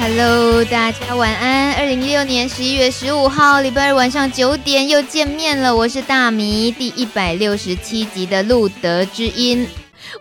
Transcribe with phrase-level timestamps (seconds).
[0.00, 1.74] Hello，大家晚安。
[1.74, 5.74] 二零一六年十一月十五号，礼拜二晚上九点又见面了。
[5.74, 9.66] 我是大米，第一百六十七集的路德之音，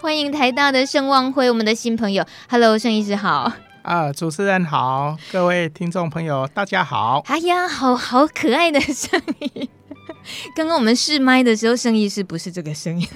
[0.01, 2.25] 欢迎台大的盛望辉，我们的新朋友。
[2.49, 3.53] Hello，盛医师好。
[3.83, 7.23] 啊，主持人好，各位听众朋友大家好。
[7.27, 9.69] 哎呀，好好可爱的声音。
[10.57, 13.07] 刚刚我们试麦的时候，盛医师不是这个声音，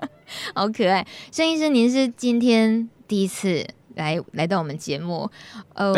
[0.54, 1.06] 好可爱。
[1.32, 3.66] 盛医师，您是今天第一次。
[3.94, 5.30] 来来到我们节目，
[5.74, 5.94] 呃，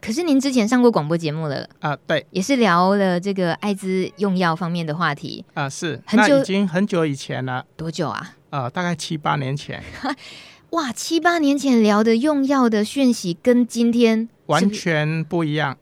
[0.00, 1.96] 可是您之前上过广播节目了啊、呃？
[2.06, 5.70] 对，也是聊了这个艾滋用药方面的话题啊、呃。
[5.70, 7.64] 是，很久，那已经很久以前了。
[7.76, 8.34] 多久啊？
[8.50, 9.82] 呃，大概七八年前。
[10.70, 15.76] 哇，七八年前聊的用药的讯息跟今天完全不一样。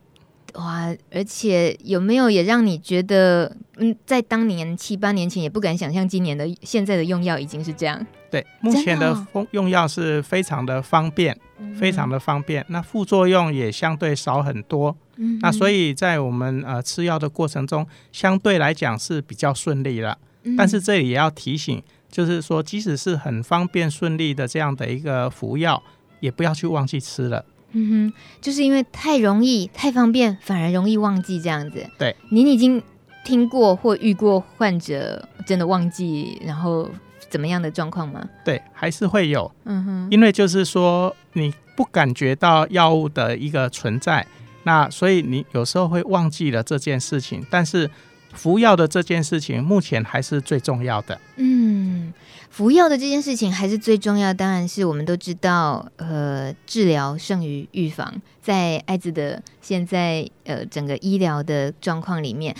[0.54, 8.06] 哇，而且有没有也让你觉得，嗯，在当年七八年前也不敢想象，今年的现在的用药已经是这样。
[8.30, 11.38] 对，目前的用药是非常的方便，
[11.78, 14.96] 非常的方便，那副作用也相对少很多。
[15.16, 20.18] 嗯，那所以在我们呃吃药的过程中，相对来讲是比较顺利了。
[20.56, 25.80] 但是这里也要提醒，就是说，即使是很方便顺利的这样的一个服药，
[26.18, 27.44] 也不要去忘记吃了。
[27.70, 31.86] 嗯哼，就是因为太容易、太方便，反而容易忘记这样子。
[31.96, 32.82] 对，您已经
[33.24, 36.90] 听过或遇过患者真的忘记，然后
[37.32, 38.22] 怎么样的状况吗？
[38.44, 39.50] 对，还是会有。
[39.64, 44.26] 嗯哼，因为就是说你不感觉到药物的一个存在，
[44.64, 47.90] 那所以你有时候会忘记了这件事情，但是
[48.34, 51.18] 服药的这件事情目前还是最重要的。
[51.36, 52.12] 嗯。
[52.50, 58.20] 服药的这件事情还是最重要，当然是我们都知道，呃，治疗胜于预防。
[58.42, 62.54] 在艾滋的现在，呃，整个医疗的状况里面，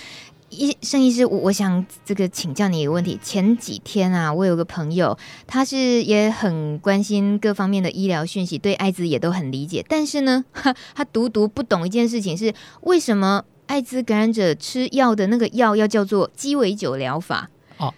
[0.53, 3.19] 医生医师，我我想这个请教你一个问题。
[3.22, 17.49] 前几天啊，我有个朋友，他是也很关心各方面的医疗讯息，对艾滋也都很理解，但是呢，他他独独不懂一件事情是为什么艾滋感染者吃药的那个药要叫做鸡尾酒疗法？
[17.78, 17.94] 哦。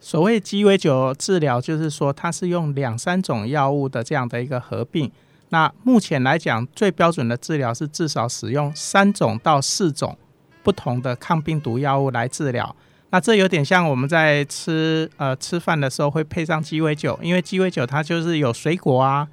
[0.00, 5.10] 所谓鸡尾酒治疗，就是说它是用两三种药物的这样的一个合并。
[5.48, 10.16] 那目前来讲，最标准的治疗是至少使用三种到四种
[10.66, 12.74] 不同的抗病毒药物来治疗。
[13.10, 19.28] 那这有点像我们在吃呃吃饭的时候会配上鸡尾酒，因为鸡尾酒它就是有水果啊，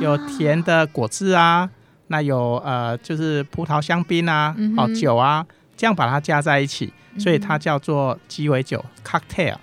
[0.00, 1.68] 有甜的果汁啊，
[2.06, 5.44] 那有呃就是葡萄香槟啊，哦酒啊，
[5.76, 9.56] 这样把它加在一起，所以它叫做鸡尾酒 （cocktail）。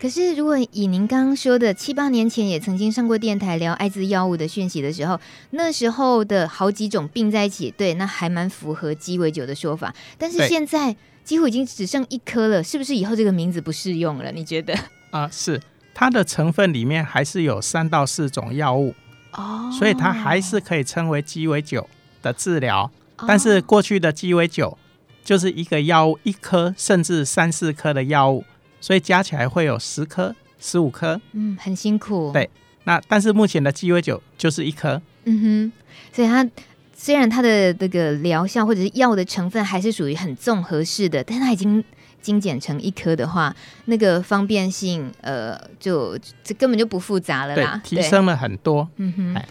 [0.00, 5.18] 可是，如果以您刚刚说的七八年前也曾经上过电台聊艾滋药物的讯息的时候，
[5.50, 9.94] 那时候的好几种并在一起，对，那还蛮符合鸡尾酒的说法。
[10.18, 10.94] 但是现在
[11.24, 14.30] 几乎已经只剩一颗了，是不是以后这个名字不适用了？
[14.30, 14.74] 你觉得？
[15.08, 15.58] 啊、呃，是，
[15.94, 18.94] 它的成分里面还是有三到四种药物
[19.32, 21.88] 哦，所以它还是可以称为鸡尾酒
[22.20, 22.90] 的治疗。
[23.26, 24.76] 但是过去的鸡尾酒
[25.24, 28.44] 就是一个药物一颗，甚至三四颗的药物。
[28.84, 32.30] 所以加起来会有十颗、十五颗，嗯，很辛苦。
[32.34, 32.50] 对，
[32.84, 35.72] 那但是目前的鸡尾酒就是一颗，嗯哼。
[36.12, 36.46] 所以它
[36.94, 41.82] 虽然它的这个疗效或者是药的成分还是属于很综合式的，但它已经
[42.20, 43.56] 精简成一颗的话，
[43.86, 48.86] 那个方便性，呃，就这根本就不复杂了啦，提升了很多。
[48.96, 49.42] 嗯哼。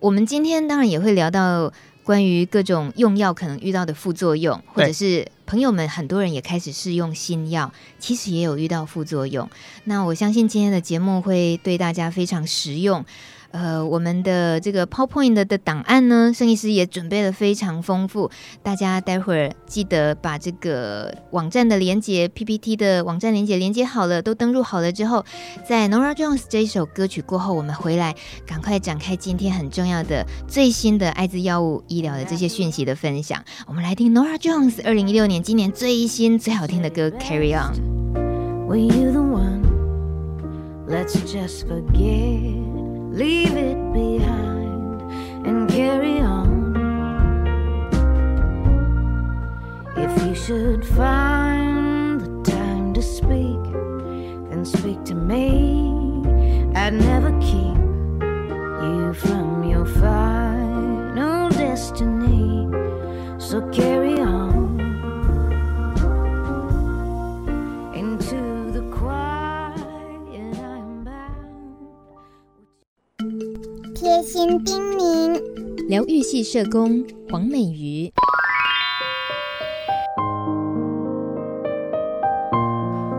[0.00, 1.72] 我们今天当然也会聊到。
[2.04, 9.48] 关于各种用药可能遇到的副作用，或者是朋友们很多人也开始试用新药，其实也有遇到副作用。
[9.84, 13.04] 那我相信今天的节目会对大家非常实用。
[13.52, 18.30] 呃，我们的这个 PowerPoint 的档案呢，盛医师也准备了非常丰富。
[18.62, 25.24] 大家待会儿记得把这个网站的连接、PPT 的网站连接连接好了，都登录好了之后，
[25.68, 28.14] 在 Nora Jones 这一首歌曲过后，我们回来
[28.46, 33.44] 赶快展开今天很重要的最新的艾滋药物医疗的这些讯息的分享。
[33.66, 37.74] 我们来听 Nora Jones 二零一六年今年最新最好听的歌《Carry On》。
[38.68, 39.62] Were you the one?
[40.88, 42.69] Let's just forget.
[43.10, 45.02] Leave it behind
[45.44, 46.74] and carry on.
[49.96, 53.62] If you should find the time to speak,
[54.48, 56.22] then speak to me.
[56.76, 57.78] I'd never keep
[58.86, 62.68] you from your final destiny.
[63.38, 64.29] So carry on.
[74.00, 75.38] 贴心叮咛，
[75.86, 78.10] 疗愈系社工黄美瑜。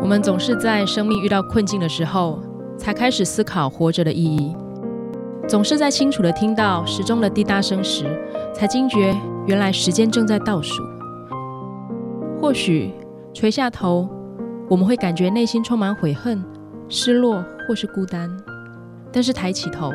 [0.02, 2.40] 我们总是在生命遇到困境的时候，
[2.80, 4.56] 才开始思考活着的意义。
[5.48, 8.04] 总是在清楚的听到时钟的滴答声时，
[8.52, 10.82] 才惊觉原来时间正在倒数。
[12.42, 12.92] 或许
[13.36, 14.10] 垂下头，
[14.68, 16.44] 我们会感觉内心充满悔恨、
[16.90, 18.36] 失落或是孤单，
[19.14, 19.92] 但是抬起头，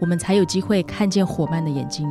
[0.00, 2.06] 我们才有机会看见伙伴的眼睛。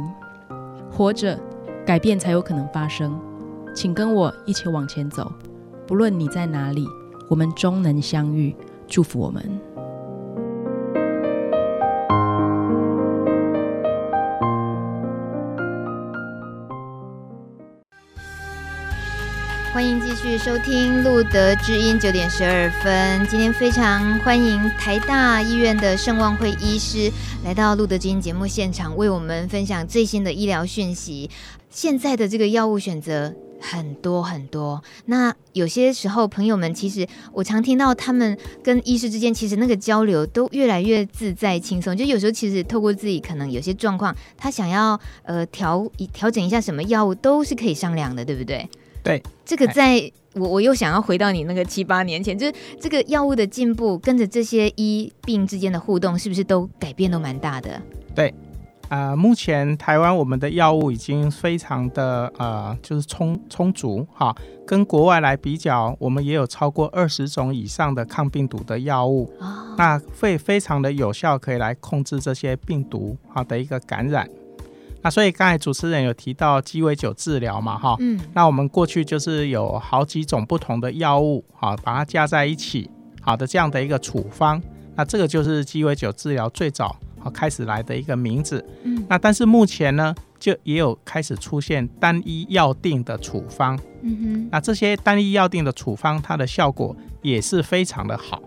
[0.91, 1.39] 活着，
[1.85, 3.19] 改变才有可能发生。
[3.73, 5.31] 请跟我一起往前走，
[5.85, 6.87] 不论你在哪里，
[7.29, 8.55] 我们终能相遇。
[8.87, 9.43] 祝福我们。
[20.15, 23.27] 继续收听《路德知音》九点十二分。
[23.27, 27.11] 今天非常欢迎台大医院的盛望慧医师
[27.43, 31.29] 来到《路德之音》节目现场，为我们分享最新的医疗讯息。
[31.69, 48.69] 现在的这个药物选择很多很多，那有些时候朋友们其实我常听到他们跟医师之间其实那个交流都越来越自在轻松，就有时候其实透过自己可能有些状况，他想要呃调调整一下什么药物都是可以商量的，对不对？
[49.05, 57.79] 对，这个在我我又想要回到你那个七八年前，就是这个药物的进步，跟着这些医病之间的互动，是不是都改变都蛮大的？
[58.15, 58.33] 对，
[58.89, 64.35] 呃，目前台湾我们的药物已经非常的呃，就是充充足哈，
[64.65, 74.27] 跟国外来比较，我们也有超过二十种以上的抗病毒的药物，哦、那会非常的有效，可以来控制这些病毒好的一个感染。
[75.05, 82.89] 那所以刚才主持人有提到鸡尾酒治疗嘛，哈，嗯，那我们过去就是有好几种不同的药物，好，把它加在一起，
[83.21, 84.59] 好的这样的一个处方，
[84.95, 98.41] 那这个就是鸡尾酒治疗最早好开始来的一个名字，嗯，那但是目前呢，就也有开始出现单一药定的处方，嗯哼，那这些单一药定的处方，它的效果也是非常的好。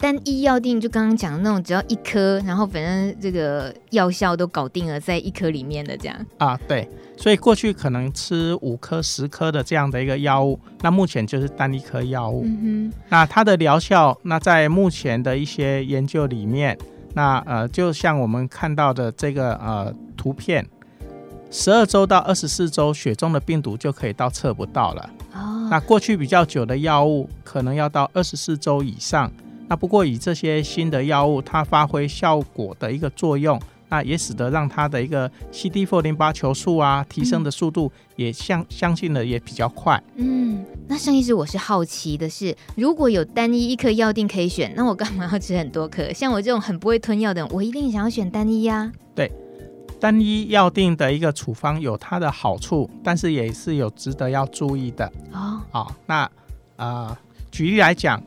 [0.00, 6.88] 单一药定就刚刚讲的那种，只要一颗，然后反正这个药效都搞定了，在一颗里面的这样啊，对，
[7.18, 12.44] 所以过去可能吃五颗、十颗的这样的一个药物，那目前就是单一颗药物。
[12.46, 16.78] 嗯哼，那它的疗效，那在目前的一些研究里面，
[17.12, 20.66] 那呃，就像我们看到的这个呃图片，
[21.50, 25.10] 十二周到二十四周，血中的病毒就可以到测不到了。
[25.34, 29.30] 哦，那过去比较久的药物，可能要到二十四周以上。
[29.70, 33.56] 那不过以这些新的药物，它发挥效果的一个作用，
[33.88, 40.02] 那也使得让它的一个 CD4 淋巴球数啊提升的速度也相相信的也比较快。
[40.16, 46.12] 嗯，那盛医师，我是好奇的是，如果有单一一颗药定可以选，那我干嘛要吃很多颗？
[46.12, 48.90] 像我这种很不会吞药的人，我一定想要选单一呀。
[49.14, 49.30] 对，
[50.00, 55.06] 单一药定的一个处方有它的好处，但是也是有值得要注意的。
[55.32, 56.28] 哦，好，那
[56.74, 57.16] 呃，
[57.52, 58.20] 举例来讲。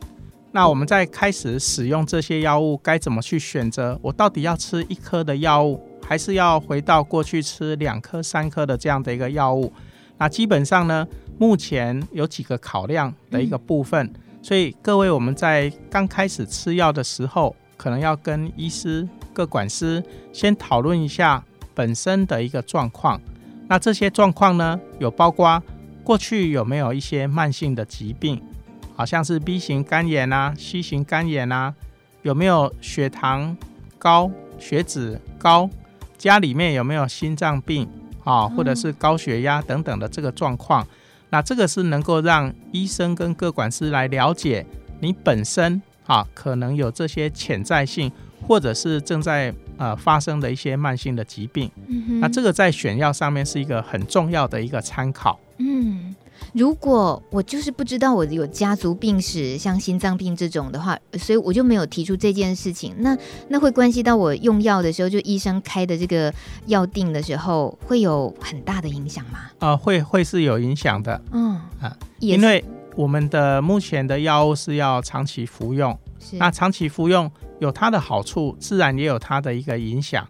[0.56, 3.98] 那我们在开始使用这些药物，该怎么去选择？
[4.04, 9.74] 我到底要吃一颗的药物，还是要回到过去吃两颗、三颗的这样的一个药物？
[10.20, 11.08] 那基本上呢，
[11.40, 14.14] 目前有几个考量的一个部分，嗯、
[14.44, 23.20] 所以各位我们在刚开始吃药的时候，可能要跟医师、各管师先讨论一下本身的一个状况。
[23.68, 25.60] 那这些状况呢，有包括
[26.04, 28.40] 过去有没有一些慢性的疾病？
[28.96, 31.74] 好像是 B 型肝炎啊，C 型肝炎啊，
[32.22, 33.58] 有没有血糖
[33.98, 35.70] 高、血脂高？
[36.18, 37.90] 家里面有没有心脏病
[38.24, 40.88] 啊，或者是高血压等等的这个状况？
[41.32, 44.66] 那这个是能够让医生跟各管师来了解
[45.02, 48.12] 你本身啊，可能有这些潜在性，
[48.48, 51.70] 或者是正在呃发生的一些慢性的疾病。
[52.22, 55.40] 那这个在选药上面是一个很重要的一个参考。
[55.58, 56.16] 嗯。
[56.54, 62.94] 如果我就是不知道我有家族病史，像心脏病这种的话，所以我就没有提出这件事情。
[63.00, 63.18] 那
[63.50, 66.32] 那会关系到我用药的时候，就医生开的这个
[66.68, 69.40] 药定的时候，会有很大的影响吗？
[69.58, 71.20] 啊、呃，会会是有影响的。
[71.32, 72.64] 嗯啊，因为
[72.96, 77.30] 我们的目前的药物是要长期服用，是那长期服用
[77.60, 80.28] 有它的好处，自然也有它的一个影响。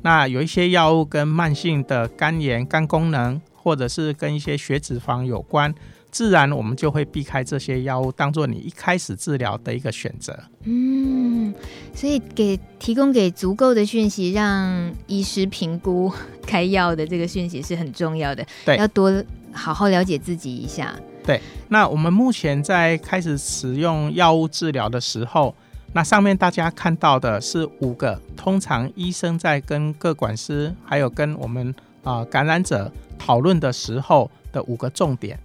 [0.00, 3.38] 那有一些药物跟慢性的肝炎、肝功能。
[3.66, 5.74] 或者是跟一些血脂肪有关，
[6.12, 10.38] 自然我们就会避开这些药物，当做你一开始治疗的一个选择。
[10.62, 11.52] 嗯，
[11.92, 16.12] 所以给提供给足够的讯息，让医师评估
[16.46, 18.46] 开药的这个讯息是很重要的。
[18.64, 19.12] 对，要多
[19.50, 20.94] 好好了解自己一下。
[21.24, 25.52] 对，那我们目前在开始使用药物治疗的时候，
[25.92, 32.92] 那上面大家看到的是五个，通常医生在跟各管师还有跟我们啊、呃、感染者。
[33.18, 35.38] 讨论的时候的五个重点，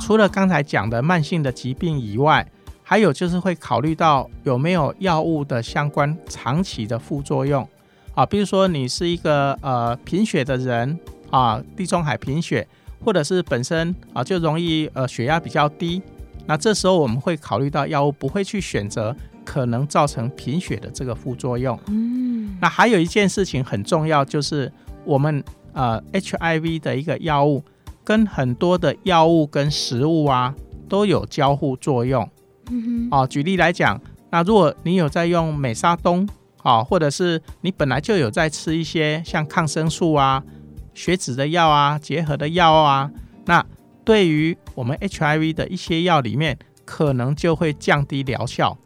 [0.00, 2.46] 除了刚才讲的慢性的疾病以外，
[2.82, 7.66] 还有就是会考虑到有没有药物的相关长期的副作用，
[8.14, 10.98] 啊，比如说你是一个呃贫血的人
[11.30, 12.66] 啊，地中海贫血，
[13.04, 16.02] 或者是本身啊就容易呃血压比较低，
[16.46, 21.78] 那这时候我们会考虑到药物不会去选择可能造成贫血的这个副作用。
[21.86, 24.70] 嗯，那还有一件事情很重要，就是
[25.04, 27.62] 我们呃 HIV 的一个药物
[28.04, 30.54] 跟很多的药物跟食物啊
[30.88, 32.28] 都有交互作用。
[32.70, 34.00] 嗯哼，啊，举例来讲，
[34.30, 36.28] 那如果你有在用美沙东。
[36.62, 40.44] 啊，或者是你本来就有在吃一些像抗生素啊、
[40.92, 43.10] 血脂的药啊、结合的药啊，
[43.46, 43.64] 那
[44.04, 48.76] 对于我们 HIV 的一些药里面，可能就会降低疗效，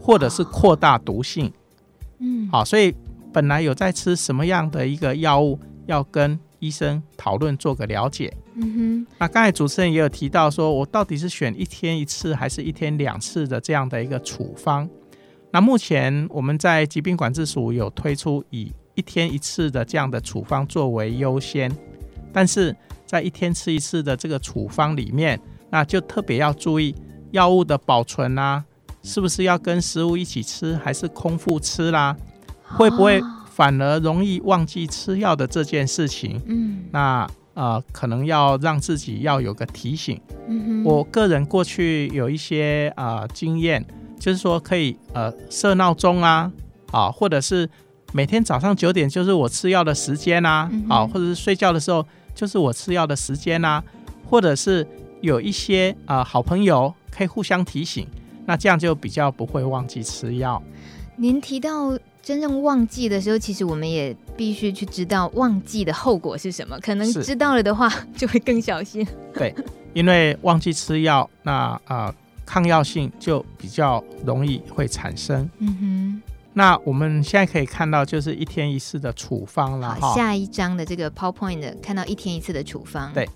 [0.00, 1.52] 或者是扩大毒性。
[2.20, 2.94] 嗯，好，所以
[3.32, 8.32] 本来有在吃什么样的一个药物，要跟医生讨论做个了解。
[8.54, 14.88] 嗯哼，那刚才主持人也有提到，说我到底是选一天一次，还是一天两次的这样的一个处方？
[15.50, 21.70] 那目前我们在疾病管制署有推出以一天一次的这样的处方作为优先，
[22.32, 22.74] 但是
[23.06, 25.38] 在一天吃一次的这个处方里面，
[25.70, 26.94] 那就特别要注意
[27.32, 28.64] 药物的保存啊，
[29.02, 32.16] 是不是要跟食物一起吃，还是空腹吃啦？
[32.62, 33.20] 会不会
[33.54, 36.40] 反而容易忘记吃药的这件事情？
[36.46, 40.20] 嗯，那呃，可能要让自己要有个提醒。
[40.48, 43.84] 嗯哼，我个人过去有一些啊、呃、经验。
[44.16, 46.50] 就是说可以呃设闹钟啊，
[46.92, 47.68] 啊，或者是
[48.12, 53.84] 每天早上九点就是我吃药的时间啊，啊，或者是睡觉的时候就是我吃药的时间啊，
[54.30, 54.86] 或者是
[55.20, 58.06] 有一些啊、呃、好朋友可以互相提醒，
[58.46, 60.62] 那这样就比较不会忘记吃药。
[61.16, 69.06] 您提到真正忘记的时候，其实我们也必须去知道忘记的后果是什么，可能知道了的话就会更小心。
[69.34, 69.54] 对，
[69.92, 71.78] 因为忘记吃药，那啊。
[71.86, 72.14] 呃
[72.46, 75.48] 抗药性就比较容易会产生。
[75.60, 79.96] 嗯哼，那我们现在可以看到，就是一天一次的处方了。
[79.98, 83.10] 好，下一张的这个 PowerPoint 看到一天一次的处方。
[83.14, 83.26] 对，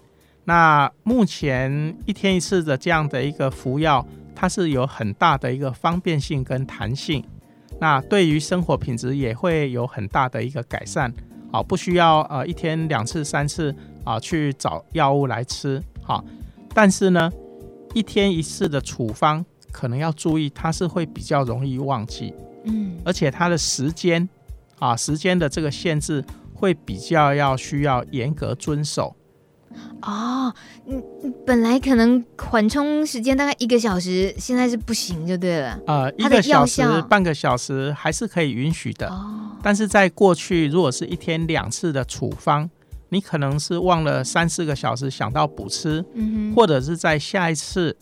[0.45, 7.25] 那目前一天一次的这样的一个服药，它是有很大的一个方便性跟弹性。
[7.81, 11.13] 那对于生活品质也会有很大的一个改善。
[11.53, 15.83] 好，不需要呃一天两次三次啊去找药物来吃。
[16.03, 16.25] 好，
[16.75, 17.31] 但是呢。
[17.95, 19.43] 一天一次的处方，
[19.73, 24.29] 可能要注意，它是会比较容易忘记，嗯，而且它的时间
[24.79, 26.23] 啊，时间的这个限制
[26.55, 29.17] 会比较要需要严格遵守。
[30.03, 30.53] 哦，
[30.87, 31.03] 嗯，
[31.47, 35.79] 本来可能缓冲时间大概一个小时，现在是不行就对了。
[35.87, 39.09] 呃，一个小时、半个小时还是可以允许的。
[39.09, 42.69] 哦，但是在过去，如果是一天两次的处方。
[43.11, 47.97] 你可能是忘了三四个小时想到补吃，嗯，或者是在下一次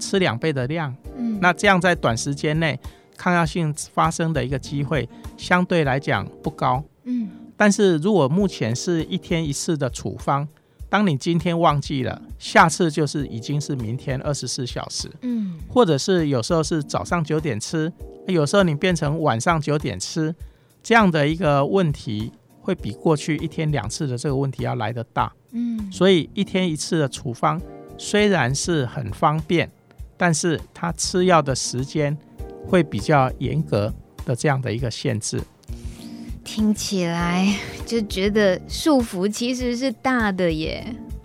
[0.00, 2.76] 吃两倍的量，嗯，那这样在短时间内
[3.16, 7.30] 抗药性发生的一个机会相对来讲不高，嗯，
[7.62, 10.48] 但是如果目前是一天一次的处方，
[10.88, 17.92] 当你今天忘记了，下次就是已经是明天二十四小时，嗯，或者是有时候是早上九点吃，
[18.26, 20.34] 有时候你变成晚上九点吃，
[20.82, 22.32] 这样的一个问题。
[22.60, 27.60] 会比过去一天两次的这个问题要来得大，嗯，所以一天一次的处方
[27.96, 29.70] 虽然是很方便，
[30.16, 32.16] 但是它吃药的时间
[32.68, 33.92] 会比较严格
[34.24, 35.40] 的这样的一个限制。
[36.44, 37.54] 听起来
[37.86, 40.84] 就觉得束缚其实是大的耶，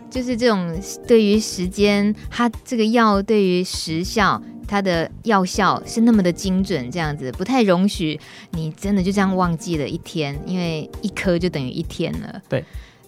[0.09, 0.73] 就是这种
[1.07, 4.41] 对于时间，它这个药对于时效。
[4.69, 8.19] 它的药效是那么的精准，这样子不太容许
[8.51, 12.41] 你真的就这样忘记了一天，因为一颗就等于一天了。
[12.49, 12.61] 对，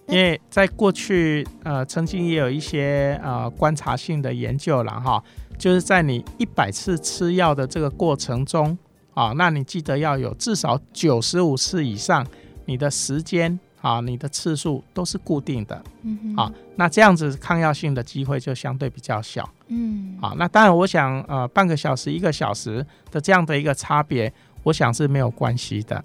[0.08, 5.22] 因为在过去呃，曾经也有一些呃观察性的研究了哈，
[5.58, 8.78] 就是在你一百次吃药的这个过程中
[9.20, 12.26] 啊，那你记得要有至少九十五次以上，
[12.66, 13.60] 你的时间。
[13.82, 24.34] 啊，你的次数都是固定的，嗯哼，好，那这样子抗药性的机会就相对比较小，嗯，啊，那当然，我想，呃，半个小时、一个小时的这样的一个差别，
[24.64, 26.04] 我想是没有关系的。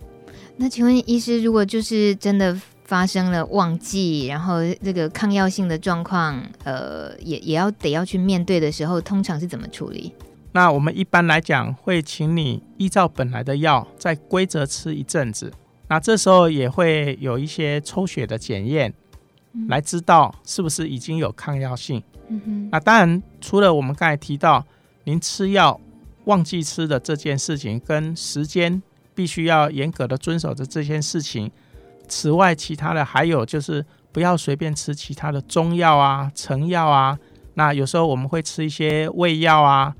[0.56, 10.14] 那请问医师，如果就是真的发生了忘记，然后这个抗药性的状况，呃，也也要得要去面对的时候，通常是怎么处理？
[10.54, 15.52] 那我们一般来讲会请你依照本来的药，再规则吃一阵子。
[15.88, 18.94] 那这时候也会有一些抽血的检验，
[19.68, 22.00] 来知道是不是已经有抗药性。
[22.28, 22.68] 嗯哼。
[22.70, 24.64] 那当然，除了我们刚才提到
[25.02, 25.80] 您吃药
[26.26, 28.80] 忘记吃的这件事情，跟时间
[29.12, 31.50] 必须要严格的遵守的这件事情，
[32.06, 37.18] 此外，其他的还有就是不要随便吃其他的中药啊、成药啊。
[37.54, 39.94] 那有时候我们会吃一些胃药啊，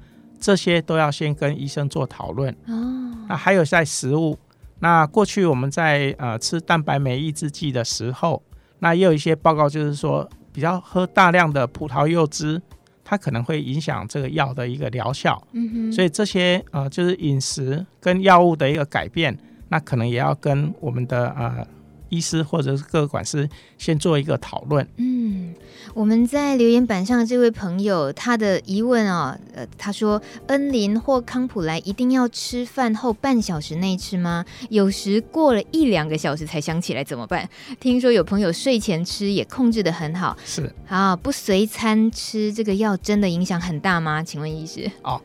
[0.45, 2.55] 这些都要先跟医生做讨论。
[2.67, 3.17] 哦。
[3.27, 4.39] 那还有在食物。
[4.81, 8.43] 那过去我们在呃吃蛋白酶抑制剂的时候，
[8.81, 12.61] 那也有一些报告就是说，比较喝大量的葡萄柚汁，
[13.03, 15.43] 它可能会影响这个药的一个疗效。
[15.53, 19.35] 嗯哼，所以这些呃就是饮食跟药物的一个改变，
[19.71, 21.67] 那可能也要跟我们的呃。
[22.15, 24.87] 医师或者是各个管师先做一个讨论。
[24.99, 25.55] 嗯，
[25.93, 34.45] 我们在留言板上的这位朋友，他的疑问啊、哦，呃，他说恩林或康普莱一定要吃饭后半小时内吃吗？
[34.71, 37.49] 有时过了一两个小时才想起来怎么办？
[37.81, 44.23] 听说有朋友睡前吃也控制的很好，是啊，不随餐吃这个药真的影响很大吗？
[44.23, 44.91] 请问医师？
[45.03, 45.21] 哦，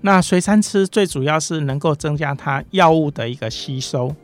[0.00, 4.14] 那随餐吃最主要是能够增加它药物的一个吸收，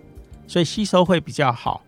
[0.47, 1.83] 所以吸收会比较好。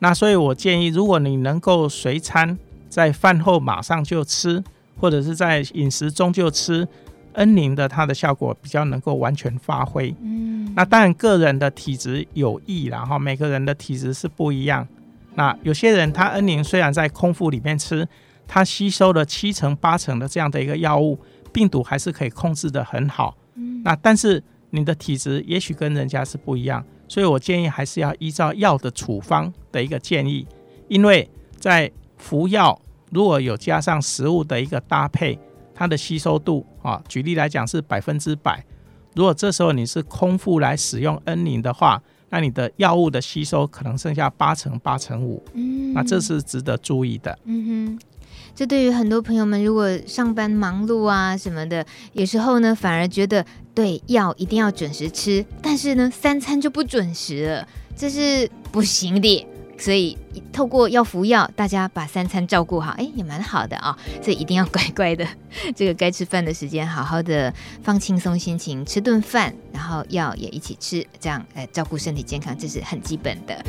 [0.00, 4.62] 那所以，我建议，如果你能够随餐，在饭后马上就吃，
[4.98, 6.88] 或者是在饮食中就吃，
[7.34, 10.14] 恩宁的它的效果比较能够完全发挥。
[10.22, 14.86] 嗯，那当然个人的体质有异，然后每个人的体质是不一样。
[15.34, 18.08] 那有些人他恩宁虽然在空腹里面吃，
[18.48, 21.18] 他吸收了七成八成的这样的一个药物，
[21.52, 23.36] 病毒还是可以控制的很好。
[23.54, 26.84] 嗯，那但是你的体质也许跟人家是不一样。
[27.10, 30.46] 所以我建议还是要依照药的处方的一个建议，
[30.86, 35.36] 因为在服药如果有加上食物的一个搭配，
[35.74, 38.64] 它的吸收度啊，举例来讲是百分之百。
[39.16, 47.36] 如果这时候你是空腹来使用恩宁的话，那你的药物的吸收可能剩下八成八成五，嗯，那这是值得注意的。
[47.44, 48.00] 嗯哼。
[48.54, 59.46] 这对于很多朋友们，如果上班忙碌啊什么的，有时候呢反而觉得对药一定要准时吃，但是呢三餐就不准时了，这是不行的。
[59.78, 60.14] 所以
[60.52, 64.22] 透过要服药，大家把三餐照顾好，哎，也蛮好的啊、哦。
[64.22, 65.26] 所以一定要乖乖的，
[65.74, 73.64] 这个该吃饭的时间，好好的放轻松心情，吃顿饭，然后药也一起吃，这样来照顾身体健康，这是很基本的。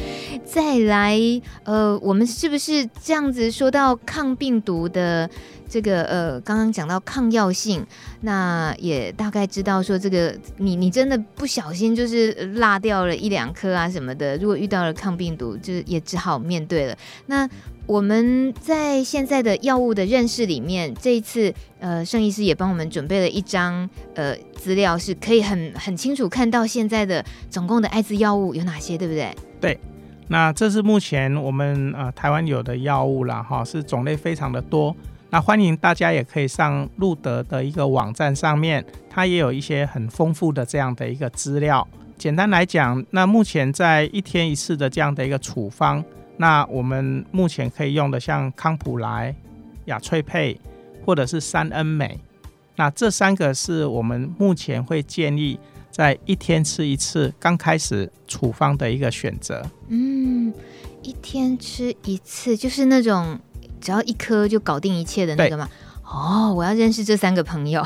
[0.46, 1.20] 再来，
[1.64, 5.30] 呃，我们是不是这样子说到抗病毒的？
[5.72, 7.88] 这个呃，刚刚讲到抗药性，
[8.20, 16.98] 那也大概知道说，这个你你真的不小心就是落掉了一两颗啊什么的，如果遇到了抗病毒，就是也只好面对了。
[17.28, 17.48] 那
[17.86, 29.36] 我们在现在的药物的认识里面，这一次呃，盛医师也帮我们准备了一张呃资料，是可以很很清楚看到现在的总共的艾滋药物有哪些，对不对？
[29.60, 29.80] 对，
[30.30, 34.96] 那这是目前我们呃台湾有的药物啦，哈，是种类非常的多。
[35.34, 41.88] 那欢迎大家也可以上路德的一个网站上面，它也有一些很丰富的这样的一个资料。
[42.18, 46.04] 简单来讲，那目前在一天一次的这样的一个处方，
[46.42, 49.36] 那我们目前可以用的像康普莱、
[49.86, 50.60] 雅翠佩
[51.06, 52.20] 或者是三恩美，
[52.78, 55.60] 那这三个是我们目前会建议
[55.92, 59.64] 在一天吃一次，刚开始处方的一个选择。
[59.90, 60.52] 嗯，
[61.04, 63.40] 一天吃一次就是那种。
[63.80, 65.68] 只要一颗就搞定一切的那个嘛？
[66.12, 67.82] 哦，我要认识这三个朋友，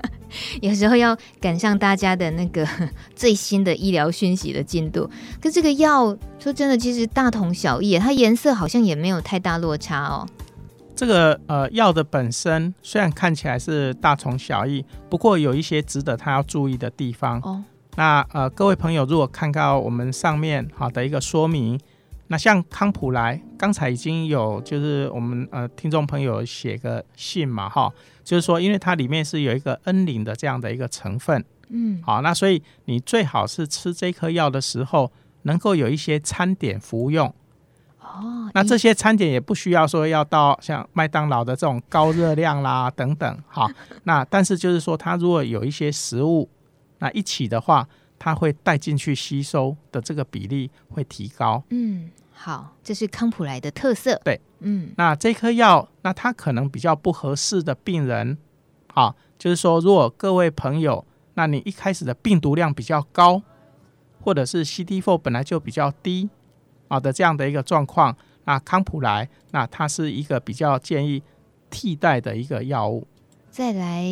[0.62, 2.66] 有时候要赶上大家的那个
[3.14, 5.08] 最新的医疗讯息的进度。
[5.38, 10.26] 跟这个药说真的，其实大同小异，它颜色好像也没有太大落差哦。
[10.96, 17.62] 这个呃药的本身虽然看起来是大同小异，不过有一些值得他要注意的地方哦。
[17.96, 21.78] 那呃各位朋友如果看到我们上面好的一个说明。
[22.30, 27.90] 那像康普莱，刚才已经有就是我们呃听众朋友写个信嘛哈，
[28.22, 35.10] 就是说因为它里面是有一个恩宁的这样的一个成分，嗯，好，那所以你最好是吃这颗药的时候
[35.42, 37.34] 能够有一些餐点服用，
[38.00, 43.70] 哦，那这些餐点也不需要说要到像麦当劳的这种高热量啦等等，好，
[44.04, 46.50] 那但是就是说它如果有一些食物
[46.98, 47.88] 那一起的话。
[48.18, 51.62] 它会带进去吸收的这个比例会提高。
[51.70, 54.20] 嗯，好，这是康普莱的特色。
[54.24, 58.36] 对，嗯，那这颗药，那它可能比较不合适的病人，
[58.88, 61.04] 啊，就是说，如果各位朋友，
[61.34, 63.40] 那你一开始的病毒量比较高，
[64.20, 66.28] 或者是 CD4 本来就比较低
[66.88, 71.22] 啊的这样的一个状况，那康普莱，那它是一个比较建议
[71.70, 73.06] 替代的一个药物。
[73.50, 74.04] 再来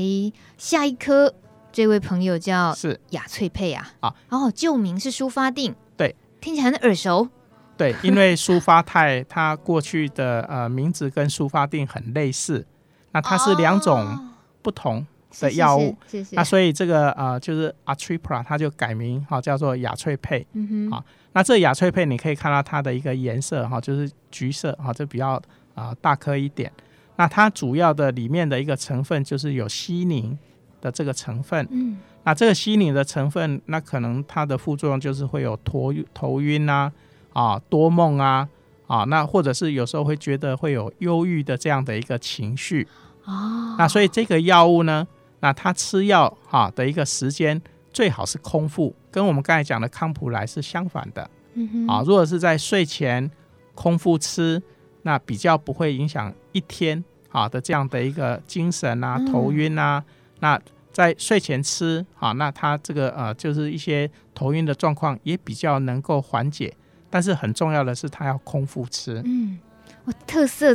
[0.56, 1.34] 下一颗。
[1.76, 2.98] 这位朋友叫是。
[3.10, 7.28] 雅翠佩啊，啊，哦，旧名是舒发定，对，听起来很耳熟，
[7.76, 12.66] 对，因为舒发泰它过去的呃名字跟舒发定很类似，
[13.12, 14.30] 那它是两种
[14.62, 15.06] 不同
[15.38, 15.96] 的药物，哦、
[16.32, 25.32] 那所以这个呃就是 Atripla 它就改名哈、哦、叫做雅翠佩，嗯哼，啊，那这雅翠佩你可以看到它的一个颜色哈、哦，就是橘色哈，就比较
[25.74, 26.72] 啊、呃、大颗一点，
[27.16, 30.38] 那它主要的里面的一个成分就是有西宁。
[30.80, 36.92] 的这个成分，嗯，那这个西宁的成分，那可能它的副作用就是会有头头晕啊，
[37.32, 38.48] 啊多梦啊，
[38.86, 42.86] 啊那或者是有时候会觉得会有忧郁的这样的一个情绪。
[43.24, 43.74] 哦。
[43.78, 45.06] 那所以这个药物呢，
[45.40, 47.60] 那它吃药哈的一个时间
[47.92, 51.28] 最好是空腹，跟我们刚才讲的康普莱是相反的。
[51.54, 51.86] 嗯哼。
[51.86, 53.30] 啊，如果是在睡前
[53.74, 54.62] 空腹吃，
[55.02, 60.60] 那比较不会影响一天啊的这样的一个精神啊、头晕啊，嗯、那。
[60.92, 66.74] 在睡前吃，好，那它这个呃，就是一些头晕的状况也比较能够缓解，
[67.10, 69.20] 但是很重要的是，它要空腹吃。
[69.26, 69.58] 嗯，
[70.06, 70.74] 我特色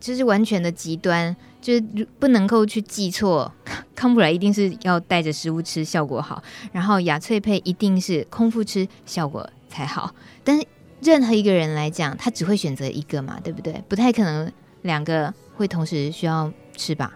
[0.00, 1.82] 就是完全的极端，就是
[2.18, 3.52] 不能够去记错。
[3.94, 6.42] 康普莱一定是要带着食物吃，效果好，
[6.72, 10.14] 然后雅翠佩一定是空腹吃，效果才好。
[10.42, 10.66] 但是
[11.02, 13.84] 任何一个人来讲，他只会选择一个嘛，对不对？
[13.86, 17.12] 不太可能两个会同时需要吃吧？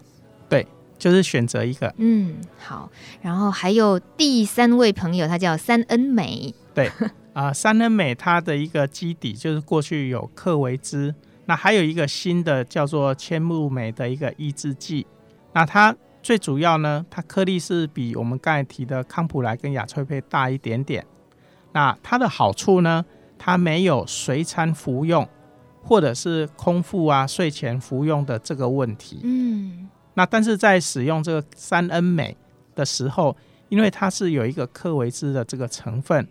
[1.03, 1.11] 对。
[1.11, 2.88] 就是选择一个，嗯，好，
[3.23, 6.87] 然后还有第三位朋友，他叫三恩美，对
[7.35, 11.12] 啊、呃，三恩美它的一个基底就是过去有克维兹，
[11.47, 15.05] 那还有一个新的叫做千木美的一个抑制剂，
[15.53, 21.05] 那它最主要呢，它颗粒是比我们刚才提的康普莱跟雅翠佩大一点点，
[21.73, 23.05] 那它的好处呢，
[23.37, 25.29] 它没有随餐服用
[25.83, 29.88] 或者是空腹啊睡前服用的这个问题，嗯。
[30.14, 32.37] 那但是在使用这个三恩美
[32.75, 33.37] 的时候，
[33.68, 36.27] 因为它是有一个科维兹的这个成分，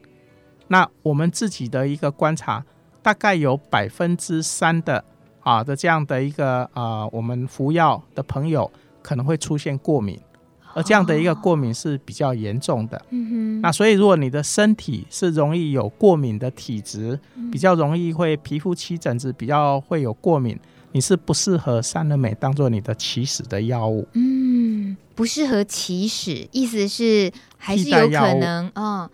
[0.68, 2.64] 那我们自己的一个观察，
[3.02, 5.04] 大概有百分之三的
[5.40, 10.20] 啊的这样的一个呃，我们服药的朋友可能会出现过敏，
[10.74, 13.04] 而这样的一个过敏是比较严重的。
[13.10, 13.62] 嗯哼。
[13.62, 17.20] 那所以如果你的身体是容易有过敏的体质，
[17.52, 20.60] 比较容易会皮肤起疹子，比较会有过敏。
[20.94, 29.10] 你是不适合三人美当做你的起始的药物，嗯，不适合起始，意思是还是有可能哦。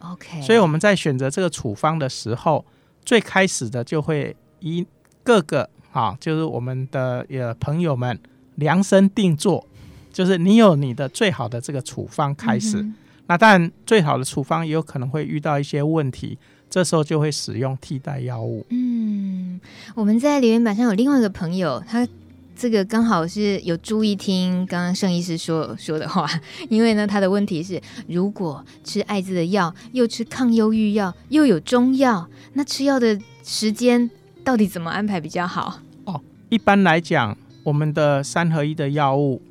[0.00, 2.64] OK，所以我们在选择这个处方的时候，
[3.04, 4.86] 最开始的就会一
[5.22, 8.18] 各个啊，就是我们的呃朋友们
[8.54, 9.66] 量身定做，
[10.12, 12.94] 就是你有你的最好的这个处方开始，嗯、
[13.26, 16.38] 那当然最好的处方也有可能会遇到一些问题。
[16.70, 18.64] 这时候就会使用替代药物。
[18.70, 19.60] 嗯，
[19.96, 22.06] 我们在留言板上有另外一个朋友，他
[22.54, 26.30] 这个刚好是有注意听刚刚盛医师说说的话，
[26.68, 34.08] 因为呢，他的问题是，如果吃艾滋的药，又吃抗忧郁药，又有中药，那吃药的时间
[34.44, 35.80] 到底怎么安排比较好？
[36.04, 39.42] 哦，一般来讲，我们的三合一的药物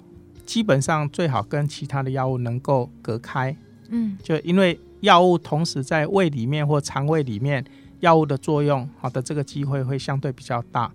[0.46, 3.54] 基本上最好跟其他的药物能够隔开。
[3.90, 4.80] 嗯，就因为。
[5.02, 7.64] 药物同时在胃里面或肠胃里面，
[8.00, 10.92] 药物的作用好的这个机会会相对比较大，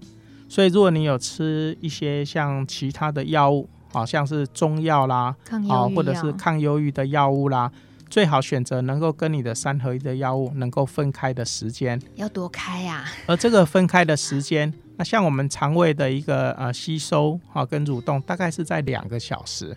[0.48, 5.34] 所以如果你有吃一些像其他的药物，好像是中药啦，
[5.68, 7.70] 啊或者是抗忧郁的药物啦，
[8.10, 13.04] 最好选择能够跟你的三合一的药物能够分开的时间，要多开呀。
[13.26, 19.76] 而这个分开的时间，那像我们肠胃的一个呃吸收啊跟蠕动，大概是在两个小时。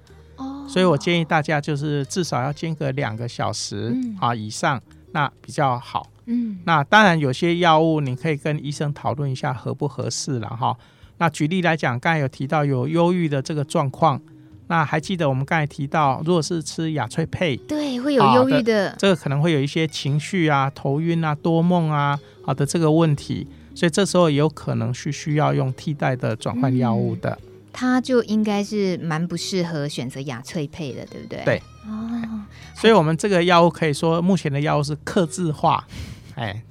[0.68, 4.82] 所以我建议大家就是至少要间隔两个小时啊以上，
[5.14, 6.08] 那比较好。
[6.26, 10.78] 嗯，那当然有些药物你可以跟医生讨论一下合不合适了哈。
[11.20, 14.22] 那举例来讲，刚才有提到有忧郁的这个状况，
[14.68, 27.40] 那还记得我们刚才提到，如果是吃雅翠配，对，会有忧郁的，这个可能会有一些情绪啊、头晕啊、多梦啊好的这个问题，所以这时候也有可能是需要用替代的转换药物的。
[27.80, 31.44] 它就应该是蛮不适合选择雅翠配的，对不对？
[31.46, 32.42] 对，哦，
[32.74, 35.88] 所以我们这个药物可以说，目前的药物是克制化。
[36.34, 36.64] 哎，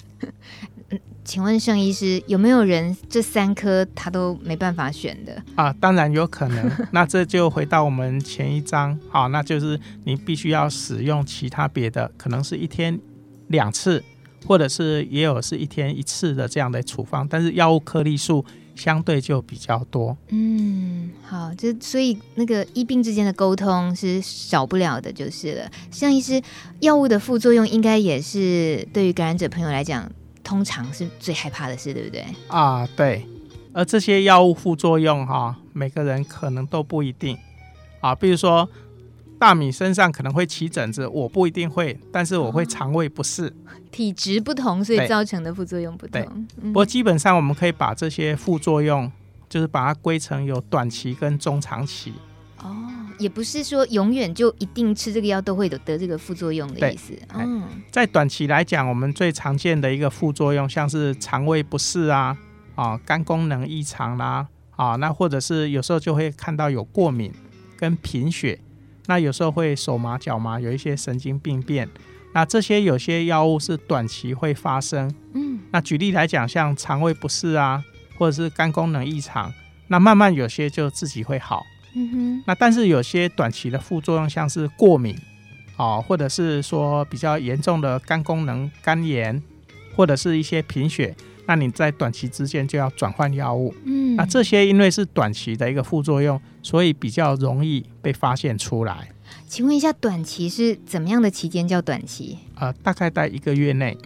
[1.25, 5.41] 请问盛医师，有没有人这三颗他都没办法选的？
[5.55, 6.69] 啊，当然有可能。
[6.91, 12.99] 那这就回到我们前一章，好，那就是你必须要使用其他别的，可能是一天
[13.47, 14.03] 两次，
[14.45, 18.45] 或者是也有是一天一次的这样的处方，但是药物颗粒数。
[18.77, 25.71] 相对就比较多，嗯，好，就所以那个医病之间的沟通是少不了的，就是了。
[25.91, 26.41] 像医师
[26.81, 30.09] 药物的副作用，应该也是对于感染者朋友来讲，
[30.45, 32.25] 通常是最害怕的事，对不对？
[32.49, 33.27] 啊，对。
[33.73, 37.37] 而这些药物副作用，哈，每个人可能都不一定
[38.01, 38.15] 啊。
[38.15, 38.69] 比如说。
[39.39, 43.47] 大米身上可能会起疹子，我不一定会，但是我会肠胃不适。
[43.49, 43.53] 哦，
[43.93, 46.23] 体质不同，所以造成的副作用不同。
[46.23, 49.11] 对，不过基本上我们可以把这些副作用，
[49.49, 52.15] 就是把它归成有短期跟中长期。
[52.63, 52.75] 哦，
[53.19, 57.13] 也不是说永远就一定吃这个药都会得得这个副作用的意思。
[57.35, 62.37] 嗯，在短期来讲，我们最常见的一个副作用，像是肠胃不适啊，
[62.75, 64.47] 啊，肝功能异常啦，
[64.77, 67.31] 啊，那或者是有时候就会看到有过敏
[67.77, 68.59] 跟贫血。
[69.07, 71.89] 那有时候会手麻脚麻，有一些神经病变。
[72.33, 77.83] 那这些有些药物是短期会发生，嗯，那举例来讲，像肠胃不适啊，
[78.19, 79.51] 或者是肝功能异常，
[79.89, 81.65] 那慢慢有些就自己会好，
[81.95, 85.17] 嗯哼，那但是有些短期的副作用，像是过敏，
[85.79, 89.43] 啊，或者是说比较严重的肝功能肝炎，
[89.95, 91.17] 或者是一些贫血，
[91.47, 99.09] 那你在短期之间就要转换药物，嗯，那这些因为是短期的一个副作用，所以比较容易被发现出来。
[99.49, 102.39] 请问一下，短期是怎么样的期间叫短期？
[102.57, 103.97] 呃，大概在一个月内。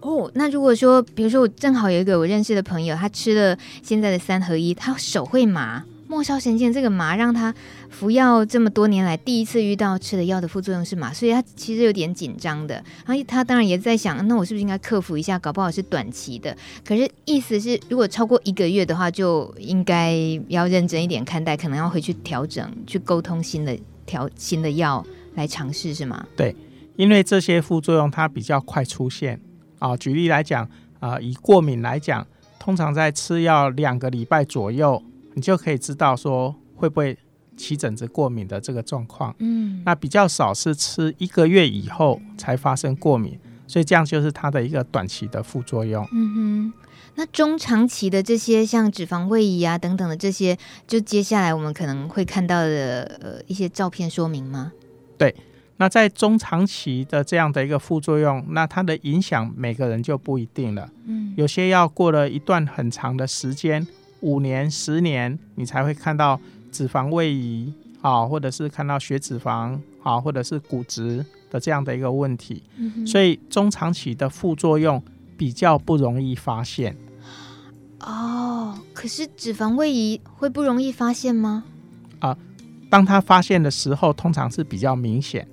[0.00, 7.54] 哦，那如果说，比如说我正好有一个我认识的朋友，他吃了现在的三合一，他手会麻，末梢神经这个麻让他
[7.90, 12.82] 服药这么多年来第一次遇到吃的药的副作用是麻，所以他其实有点紧张的。
[13.06, 15.38] 然后他当然也在想，那我是不是应该克服一下？
[15.38, 16.56] 搞不好是短期的。
[16.84, 20.16] 可是意思是，如果超过一个月的话，就应该
[20.48, 23.78] 要认真一点看待，可能要回去调整，去沟通新的。
[24.08, 26.26] 调新的药来尝试是吗？
[26.34, 26.56] 对，
[26.96, 29.38] 因为这些副作用它比较快出现
[29.78, 29.94] 啊。
[29.98, 30.64] 举例来讲
[30.98, 32.26] 啊、呃，以过敏来讲，
[32.58, 35.02] 通常在吃药两个礼拜左右，
[35.38, 37.16] 你就可以知道说会不会
[37.56, 39.32] 起疹子过敏的这个状况。
[39.38, 46.04] 嗯，那比较少是吃一个月以后才发生过敏，所以这样就是它的一个短期的副作用。
[46.10, 46.72] 嗯哼。
[47.14, 54.72] 那中长期的这些像脂肪位移啊等等的这些，就接下来我们可能会看到的呃一些照片说明吗？
[55.16, 55.34] 对，
[55.78, 60.88] 那在中长期的这样的一个副作用，那它的影响每个人就不一定了。
[61.06, 63.84] 嗯，有些要过了一段很长的时间，
[64.20, 72.62] 五年、十年，你才会看到脂肪位移啊，或者是看到血脂肪啊，或者是骨质的这样的一个问题。
[72.76, 75.02] 嗯，所以中长期的副作用
[75.36, 76.96] 比较不容易发现。
[78.00, 81.64] 哦，可是脂肪位移会不容易发现吗？
[82.20, 82.36] 啊，
[82.88, 85.46] 当他发现的时候，通常是比较明显。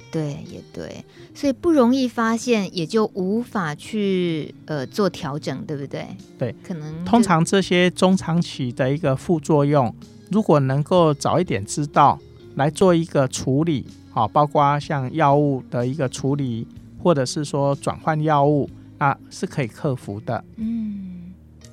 [0.00, 6.06] 也对，也对，所以不容易发现，也就无法去呃做调整，对不对？
[6.38, 9.94] 对，可能通常这些中长期的一个副作用，
[10.30, 12.18] 如果能够早一点知道，
[12.56, 16.66] 来做一个处理，啊，包括像药物的一个处理，
[17.02, 20.44] 或者是说转换药物，啊是可以克服的。
[20.56, 21.32] 嗯。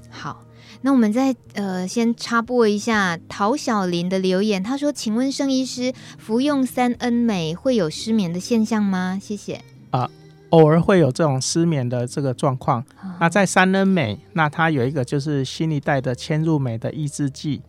[0.10, 0.42] 好，
[0.82, 9.56] 那我们再呃先插播一下陶小林的留言，他说：“请问盛医师，服用三恩美会有失眠的现象吗？”谢谢。
[9.90, 10.10] 啊、呃，
[10.52, 12.82] 偶尔会有这种失眠的这个状况。
[13.02, 17.62] 哦、那在三恩美，那它有一个就是新一代的嵌入酶的抑制剂，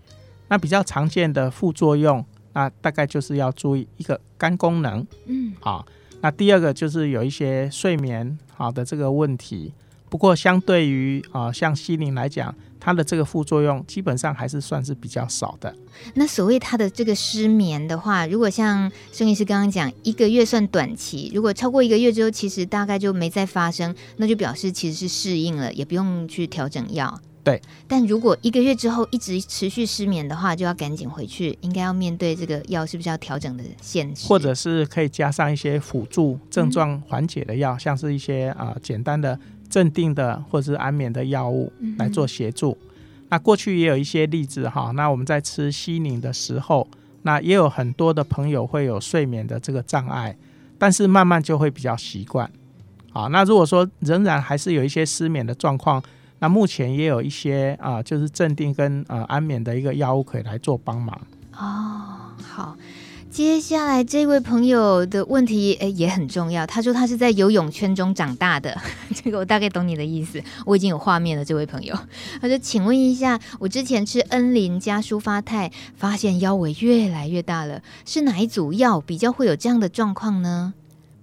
[0.48, 5.86] 那比较常见的副作用，那大概就是要注意一个肝功能，嗯，好，
[6.20, 9.72] 那第二个就是有一些睡眠好的这个问题。
[10.10, 15.74] 不过，相对于啊、呃，像西宁来讲，它的这个副作用基本上还是算是比较少的。
[16.14, 27.20] 那所谓它的这个失眠的话，如果像孙医师刚刚讲，一个月算短期，如果超过一个月之后，其实大概就没再发生，那就表示其实是适应了，也不用去调整药。
[27.42, 27.60] 对。
[27.86, 39.38] 但如果一个月之后一直持续失眠的话，就要赶紧回去，应该要面对这个药是不是要调整的现实，或者是可以加上一些辅助症状缓解的药，嗯、像是一些啊、呃、简单的。
[39.68, 42.76] 镇定的或者是安眠的药物来做协助。
[42.80, 42.88] 嗯、
[43.30, 46.88] 那过去也有一些例子哈，那我们在吃西宁的时候，
[47.22, 50.36] 那也有很多的朋友会有睡眠的这个障碍，
[50.78, 52.50] 但是慢慢就会比较习惯。
[53.10, 56.02] 好，那如果说仍然还是有一些失眠的状况，
[56.38, 61.20] 那目前也有一些啊、呃，就是镇定跟呃安眠的一个药物可以来做帮忙。
[61.56, 62.76] 哦，好。
[63.30, 68.76] 接下来这位朋友的问题诶也很重要，他说他是在游泳圈中长大的，
[69.14, 71.44] 这个我大概懂你的意思，我已经有画面了。
[71.44, 71.96] 这位朋友，
[72.40, 80.74] 他说：“请问一下，我之前吃恩林加舒发泰，发现腰围越来越大了，是哪一组药比较会有这样的状况呢？”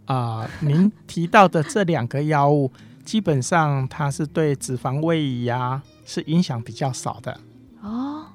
[0.05, 2.71] 啊、呃，您提到的这两个药物，
[3.03, 7.39] 基本上它是对脂肪位移啊是影响比较少的
[7.81, 8.27] 哦，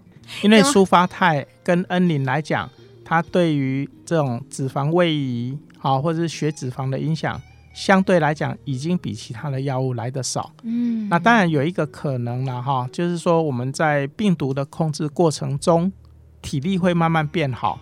[0.42, 2.68] 因为舒发泰跟恩林来讲。
[3.11, 7.42] 它对于这种脂肪位移，好或者是血脂肪的影响，
[7.75, 10.53] 相对来讲已经比其他的药物来得少。
[10.62, 15.90] 嗯，那当然有一个可能了哈，就是说我们在病毒的控制过程中，
[16.40, 17.81] 体力会慢慢变好。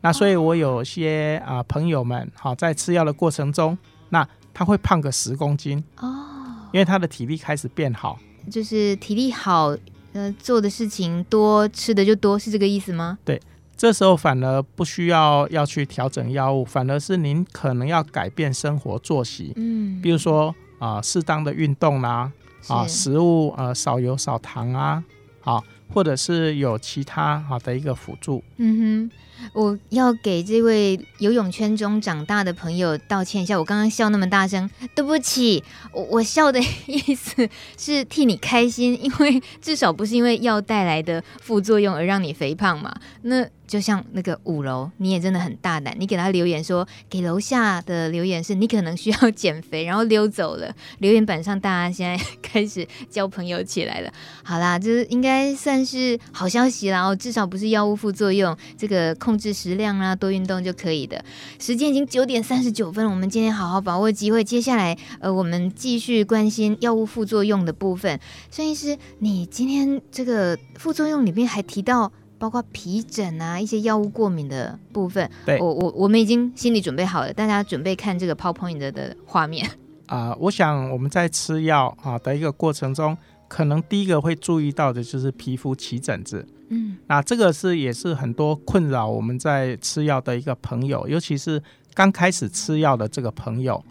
[0.00, 3.76] 那所以我有些啊、呃、朋友们，好在吃药的过程中，
[4.08, 6.24] 那他会胖个十公斤哦，
[6.72, 8.18] 因为他的体力开始变好，
[8.50, 9.76] 就是体力好，
[10.14, 13.18] 呃，做的事情多，吃的就多，是这个意思吗？
[13.26, 13.38] 对。
[13.80, 22.30] 这时候反而不需要要去调整药物，反而是您可能要改变生活作息，嗯，比如说啊、呃，适当的运动啦、
[22.68, 25.02] 啊，啊，食物呃少油少糖啊，
[25.44, 25.58] 啊，
[25.94, 28.44] 或者是有其他好的一个辅助。
[28.58, 29.16] 嗯哼，
[29.52, 42.94] 我要给这位游泳圈中长大的朋友道歉一下，我刚刚笑那么大声，对不起，我我笑的 意思是替你开心，因为至少不是因为药带来的副作用而让你肥胖嘛。
[43.22, 43.46] 那。
[43.70, 50.74] 就像那个五楼，你也真的很大胆，你给他留言说，给楼下的留言是你可能需要 减肥，然后溜走了。
[50.98, 54.12] 留言板上大家现在 开始交朋友起来了。
[54.42, 61.24] 好啦，这应该算是好消息啦，哦，至少不是药物副作用，这个控制食量啊，多运动就可以的。
[61.58, 68.18] 时间已经九点三十九分了，我们今天好好把握机会，接下来呃，我们继续关心药物副作用的部分。
[68.50, 72.12] 孙医师，你今天这个副作用里面还提到。
[72.40, 79.68] 包括皮疹啊，一些药物过敏的部分，对我我我们已经心里准备好了，大家准备看这个 PowerPoint 的的画面
[80.06, 80.36] 啊、呃。
[80.40, 83.14] 我想我们在吃药啊的一个过程中，
[83.46, 86.48] 可能第一个会注意到的就是皮肤起疹子。
[86.70, 91.62] 嗯，那这个是也是很多困扰我们在吃药的一个朋友，尤其是
[91.94, 93.84] 刚开始吃药的这个朋友。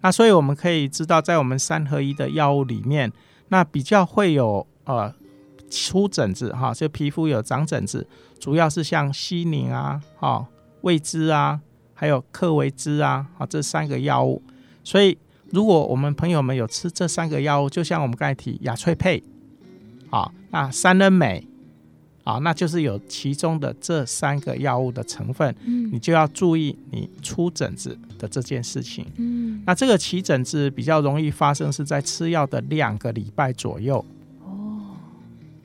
[0.00, 3.12] 那所以我们可以知道，在我们三合一的药物里面，
[3.48, 5.12] 那比较会有呃。
[5.68, 8.06] 出疹子哈，就皮肤有长疹子，
[8.38, 10.46] 主要是像西宁啊、哈
[10.82, 11.60] 魏兹啊，
[11.92, 14.40] 还有克维兹啊，啊这三个药物。
[14.84, 15.18] 所以，
[15.50, 19.20] 如果我们朋友们有吃这三个药物，就像我们刚才提雅翠佩，
[20.10, 21.48] 啊，那三恩美，
[22.26, 29.06] 啊，那就是有其中的这三个药物的成分，嗯，你就要注意你出疹子的这件事情。
[29.16, 34.04] 嗯，那这个起疹子比较容易发生是在吃药的两个礼拜左右。
[34.42, 34.96] 哦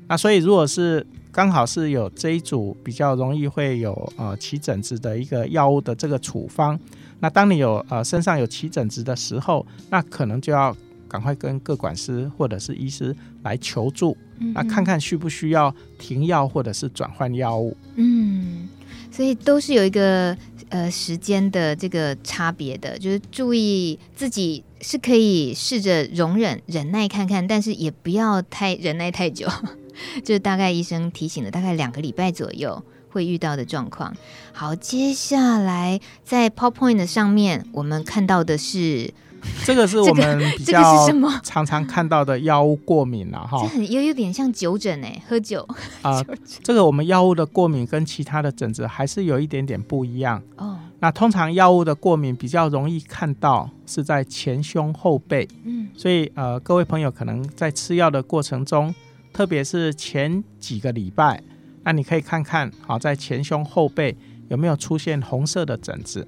[0.07, 6.79] 那所以，如果是刚好是有这一组比较容易会有呃起疹子的一个药物的这个处方，
[7.21, 17.77] 那当你有呃身上有起疹子的时候，那可能就要赶快跟各管师或者是医师来求助，嗯、那看看需不需要停药或者是转换药物。
[17.95, 18.67] 嗯，
[19.11, 20.35] 所以都是有一个
[20.69, 29.47] 呃时间的这个差别的，就是注意自己是可以试着容忍忍耐看看，但是也不要太忍耐太久。
[30.23, 34.15] 就是大概医生提醒了，大概两个礼拜左右会遇到的状况。
[34.51, 39.13] 好，接下来在 PowerPoint 上面我们看到的是，
[39.65, 41.07] 这个是我们 比较
[41.43, 43.59] 常常看到的药物过敏了哈。
[43.61, 45.67] 这很有有点像酒疹哎，喝酒
[46.01, 46.17] 啊。
[46.19, 46.25] 呃、
[46.63, 50.77] 这个我们药物的过敏跟其他的疹子还是有一点点不一样哦。
[50.99, 58.93] 那通常药物的过敏比较容易看到是在前胸后背，嗯，所以呃各位朋友可能在吃药的过程中。
[59.33, 61.41] 特别是前几个礼拜，
[61.83, 64.13] 那你可以看看，好，在前胸后背
[64.49, 66.27] 有没有出现红色的疹子。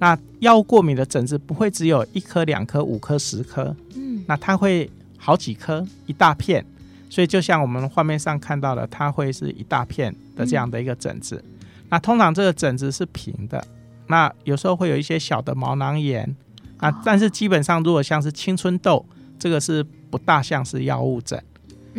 [0.00, 6.66] 那药物过敏的疹子不会只有一颗、两颗、五颗、十颗，嗯，那它会好几颗，一大片。
[7.08, 11.36] 所以就像我们画面上看到的，它会是一大片的这样的一个疹子。
[11.36, 13.64] 嗯、那通常这个疹子是平的，
[14.06, 16.34] 那有时候会有一些小的毛囊炎
[16.78, 19.04] 啊，但是基本上如果像是青春痘，
[19.38, 21.40] 这个是不大像是药物疹。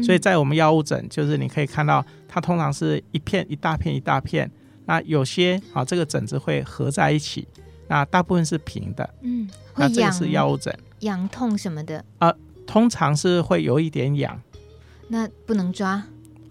[0.01, 4.49] 所以在我们药物疹，就是你可以看到，它通常是一片一大片一大片。
[4.85, 7.45] 那有些啊，这个疹子会合在一起，
[7.91, 9.07] 那大部分是平的。
[9.19, 14.41] 嗯，那这个是药物疹，痒痛什么的啊、呃，通常是会有一点痒。
[15.09, 16.01] 那不能抓？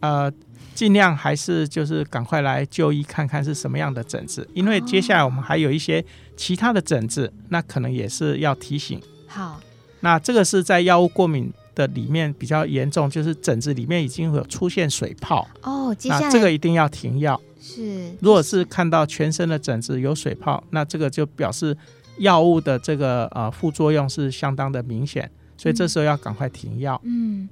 [0.00, 0.30] 呃，
[0.74, 6.04] 尽量还是就是赶快来就医看看是什么样的疹子，因为接下来我们还有一些
[6.36, 9.00] 其他的疹子，那可能也是要提醒。
[9.26, 9.58] 好，
[10.00, 15.94] 那这个是在药物过敏的里面比较严重，就是疹子里面已经有出现水泡哦。
[15.94, 17.40] 接下来那这个一定要停药。
[17.60, 21.76] 是，如果是看到全身的疹子有水泡，那这个就表示
[22.18, 27.00] 药物的这个呃副作用是相当的明显，所以这时候要赶快停药。
[27.04, 27.48] 嗯，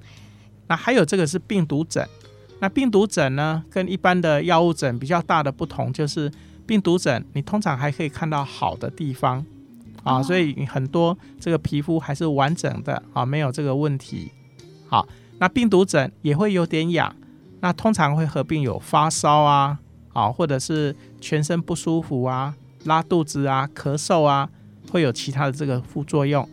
[0.67, 2.07] 那还有这个是病毒疹，
[2.59, 6.31] 那病毒疹呢跟一般的药物疹比较大的不同就是
[6.65, 9.45] 病毒疹你通常还可以看到好的地方。
[10.01, 14.31] 啊，所以很多这个皮肤还是完整的啊，没有这个问题。
[14.87, 15.05] 好，
[15.39, 17.13] 那病毒疹也会有点痒，
[17.59, 19.77] 那通常会合并有发烧啊，
[20.13, 22.53] 啊，或者是全身不舒服啊，
[22.85, 24.49] 拉肚子啊，咳嗽啊，
[24.91, 26.47] 会有其他的这个副作用。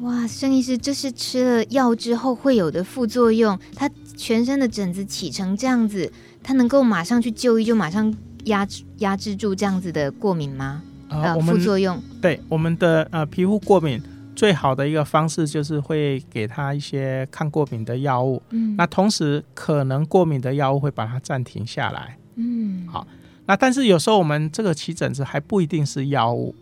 [0.00, 3.58] 哇，孙医师，这是吃了药之后会有的副作用？
[3.74, 6.12] 他全身的疹子起成这样子，
[6.42, 8.14] 他能够马上去就医，就马上
[8.44, 10.82] 压制压制住这样子的过敏吗？
[11.08, 13.98] 呃，副作用对我们的呃皮肤过敏
[14.36, 23.06] 最好的一个方式就是会给他一些抗过敏的药物，嗯，那同时可能过敏的药物会把它暂停下来，嗯，好，
[23.46, 26.54] 那但是有时候我们这个起疹子还不一定是药物，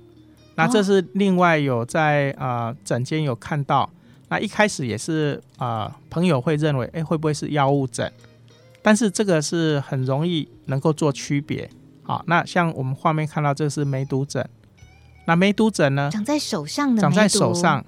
[0.54, 3.88] 那这是另外有在呃诊间有看到，
[4.28, 8.10] 那一开始也是啊、呃、朋友会认为，哎会不会是药物疹？
[8.82, 11.68] 但是这个是很容易能够做区别。
[12.02, 14.48] 好，那像我们画面看到这是梅毒疹，
[15.26, 17.84] 那梅毒疹呢，长在手上的，长在手上，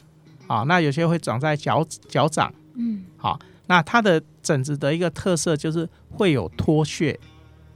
[0.48, 7.18] 啊，那有些会长在脚脚掌，嗯，好，那它的疹子的一个特色就是会有脱屑，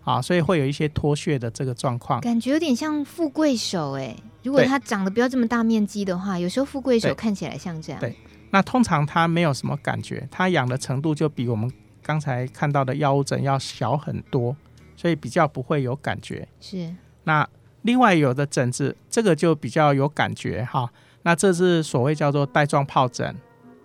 [0.04, 8.16] 啊，所以会有一些脱屑的这个状况，感觉有点像富贵手哎，如果它长得不要这么大面积的话，有时候富贵手看起来像这样，对，
[8.50, 11.70] 那通常它没有什么感觉，它痒的程度就比我们
[12.02, 14.56] 刚才看到的药物疹要小很多。
[14.94, 16.94] 所以比较不会有感觉，是。
[17.24, 17.48] 那
[17.80, 20.88] 另外有的疹子，这个就比较有感觉哈。
[21.22, 23.34] 那这是所谓叫做带状疱疹。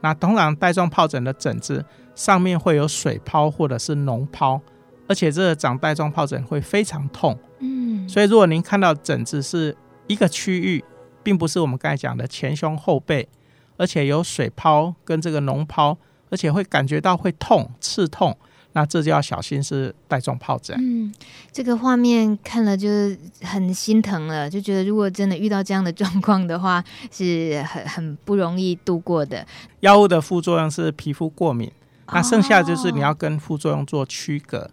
[0.01, 4.61] 那通常带状疱疹的疹子上面会有水泡或者是脓泡，
[5.08, 7.38] 而且这个长带状疱疹会非常痛。
[7.60, 8.08] 嗯。
[8.08, 9.76] 所以如果您看到疹子是
[10.08, 10.84] 一个区域，
[11.24, 13.28] 并不是我们刚才讲的前胸后背，
[13.78, 15.97] 而且有水泡跟这个脓泡，
[16.30, 18.38] 而且会感觉到会痛、刺痛。
[18.74, 20.78] 那这就要小心是带状疱疹。
[20.80, 21.12] 嗯，
[21.51, 29.43] 这个画面看了就是很心疼了，就觉得如果真的遇到这样的状况的话，是很很不容易度过的。
[29.80, 31.72] 药物的副作用是皮肤过敏，
[32.14, 34.70] 那剩下就是你要跟副作用做区隔。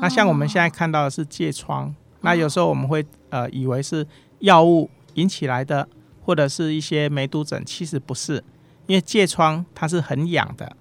[0.00, 4.06] 哦，那像我们现在看到的是疥疮，那有时候我们会呃以为是
[4.40, 5.86] 药物引起来的，
[6.24, 8.42] 或者是一些梅毒疹，其实不是，
[8.86, 10.76] 因为疥疮它是很痒的。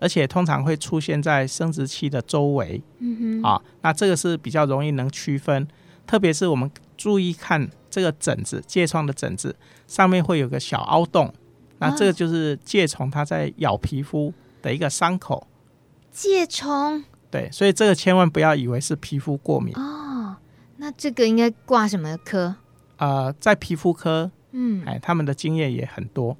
[0.00, 5.68] 而且通常会出现在生殖器的周围，嗯哼，啊，那这个是比较容易能区分，
[6.04, 9.54] 特别是我们注意看这个疹子，疥疮的疹子
[9.86, 11.32] 上面会有个小凹洞，
[11.78, 15.46] 那这个就是疥虫它在咬皮肤的一个伤口。
[16.12, 17.04] 疥虫？
[17.32, 20.36] 对，所以这个千万不要以为是皮肤过敏哦。
[20.76, 22.54] 那这个应该挂什么科？
[22.98, 26.36] 呃，在皮肤科，嗯，哎，他们的经验也很多。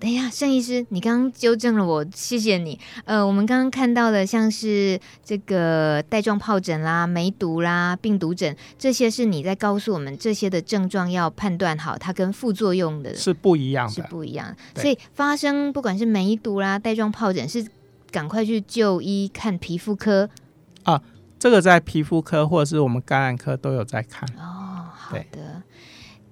[0.00, 2.78] 哎呀，盛医师，你刚刚纠正了我，谢谢你。
[3.06, 14.54] 呃，我们刚刚看到的像是这个带状疱疹啦、梅毒啦、病毒疹，这些是你在告诉我们这些的症状要判断好，它跟副作用的是不一样的，是不一样。
[14.76, 17.64] 所以发生不管是梅毒啦、带状疱疹，是
[18.14, 20.30] 赶快去就医看皮肤科
[20.84, 21.02] 啊。
[21.36, 24.28] 这个在皮肤科或者是我们感染科都有在看。
[24.38, 25.62] 哦，好的。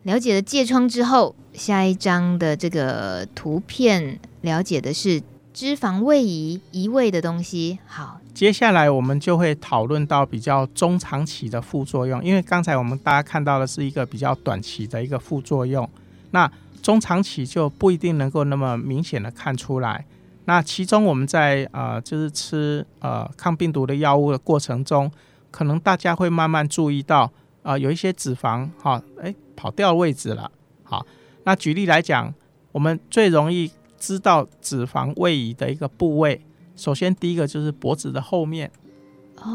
[0.04, 5.20] 了解了疥疮之后，下一张的这个图片了解的是
[5.52, 7.80] 脂肪位移移位的东西。
[7.84, 15.88] 好，接下来我们就会讨论到比较中长期的副作用，因为刚才我们大家看到的是一个比较短期的一个副作用，
[16.30, 20.06] 那中长期就不一定能够那么明显的看出来。
[20.44, 25.10] 那其中我们在呃就是吃呃抗病毒的药物的过程中，
[25.50, 27.30] 可能大家会慢慢注意到
[27.62, 29.34] 啊、呃、有一些脂肪哈哎。
[29.54, 30.50] 跑掉位置了，
[30.82, 31.06] 好，
[31.44, 32.34] 那举例来讲，
[32.72, 38.68] 我们最容易知道脂肪位移的一个部位，首先第一个就是脖子的后面，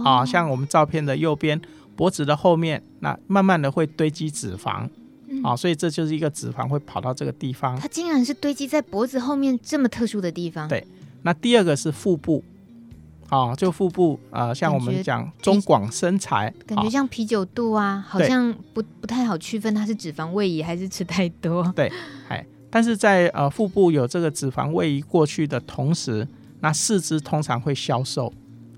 [0.05, 1.59] 啊，像我们照片的右边，
[1.97, 4.87] 脖子的后面，那慢慢的会堆积脂肪，
[5.43, 7.79] 啊，所以这就是一个脂肪会跑到这个地方。
[7.79, 10.67] 它竟然是堆积在脖子后面这么特殊的地方。
[10.67, 10.85] 对，
[11.23, 12.43] 那第二个是腹部。
[13.29, 21.69] 啊、哦，就腹部呃，像我们讲中广身材，感觉像啤酒肚啊，好像不不太好区分它是脂肪位移还是吃太多。
[21.75, 21.91] 对，
[22.29, 26.25] 哎，但是在呃腹部有这个脂肪位移过去的同时，
[26.61, 28.31] 那四肢通常会消瘦，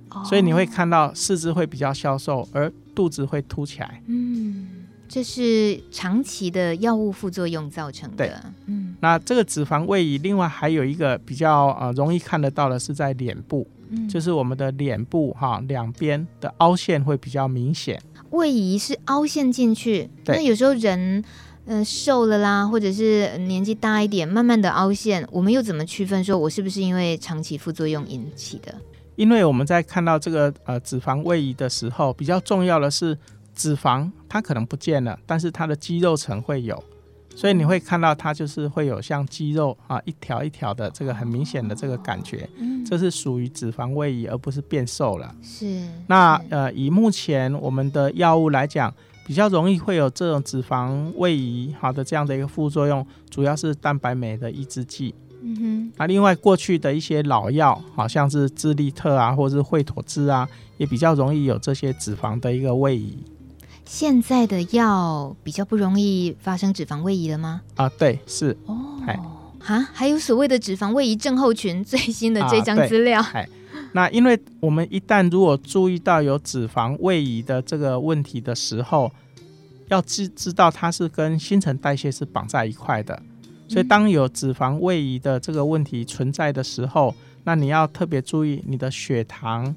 [0.10, 4.01] 哦，所以你会看到四肢会比较消瘦，而肚子会凸起来。
[4.07, 4.68] 嗯，
[5.10, 8.18] 这是长期的药物副作用造成的。
[8.18, 8.32] 对，
[8.68, 13.68] 嗯，那这个脂肪位移，另外还有一个比较呃容易看得到的是在脸部。
[13.91, 17.99] 嗯就是我们的脸部哈，两边的凹陷会比较明显。
[18.30, 21.24] 位移是凹陷进去，那有时候人
[21.66, 28.76] 嗯、呃、瘦了啦，或者是年纪大一点，慢慢的凹陷，我们又怎么区分说我是不是因为长期副作用引起的？
[29.16, 33.18] 因为我们在看到这个呃脂肪位移的时候，比较重要的是
[33.60, 36.82] 脂肪它可能不见了，但是它的肌肉层会有。
[37.36, 42.49] 所以你会看到它就是会有像肌肉啊一条一条的这个很明显的这个感觉，
[42.86, 45.36] 这是属于脂肪位移而不是变瘦了。
[45.41, 45.86] 是。
[46.07, 48.93] 那呃以目前我们的药物来讲，
[49.26, 55.14] 比较容易会有这种脂肪位移好的这样的一个副作用，主要是蛋白酶的抑制剂。
[55.41, 55.91] 嗯哼。
[55.97, 63.24] 那另外过去的一些老药，好像是智利特啊，或者是惠妥兹啊，也比较容易有这些脂肪的一个位移。
[63.92, 67.62] 现在的药比较不容易发生脂肪位移了吗？
[67.76, 68.78] 啊，对，是哦，
[69.60, 73.20] 哈，还有所谓的脂肪位移症候群，最新的这张资料。
[73.34, 73.50] 哎、啊，
[73.94, 79.12] 那因为我们一旦如果注意到有脂肪位移的这个问题的时候，
[79.88, 83.20] 要知知道它是跟新陈代谢是绑在一块的，
[83.68, 89.76] 所以当有脂肪位移的这个问题存在的时候，那你要特别注意你的血糖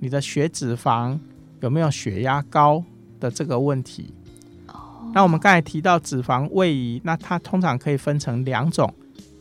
[0.00, 1.18] 你的血脂肪
[1.62, 2.84] 有没有血压高
[3.18, 4.12] 的这个问题。
[5.12, 8.92] 那我们刚才提到脂肪位移，那它通常可以分成两种，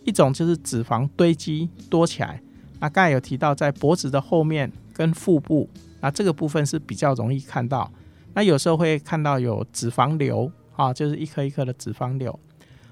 [0.04, 2.42] 一种就是脂肪堆积多起来。
[2.80, 5.68] 那刚才有提到在脖子的后面跟腹部，
[6.02, 7.90] 那这个部分是比较容易看到。
[8.34, 12.38] 那有时候会看到有脂肪瘤啊，就是一颗一颗的脂肪瘤。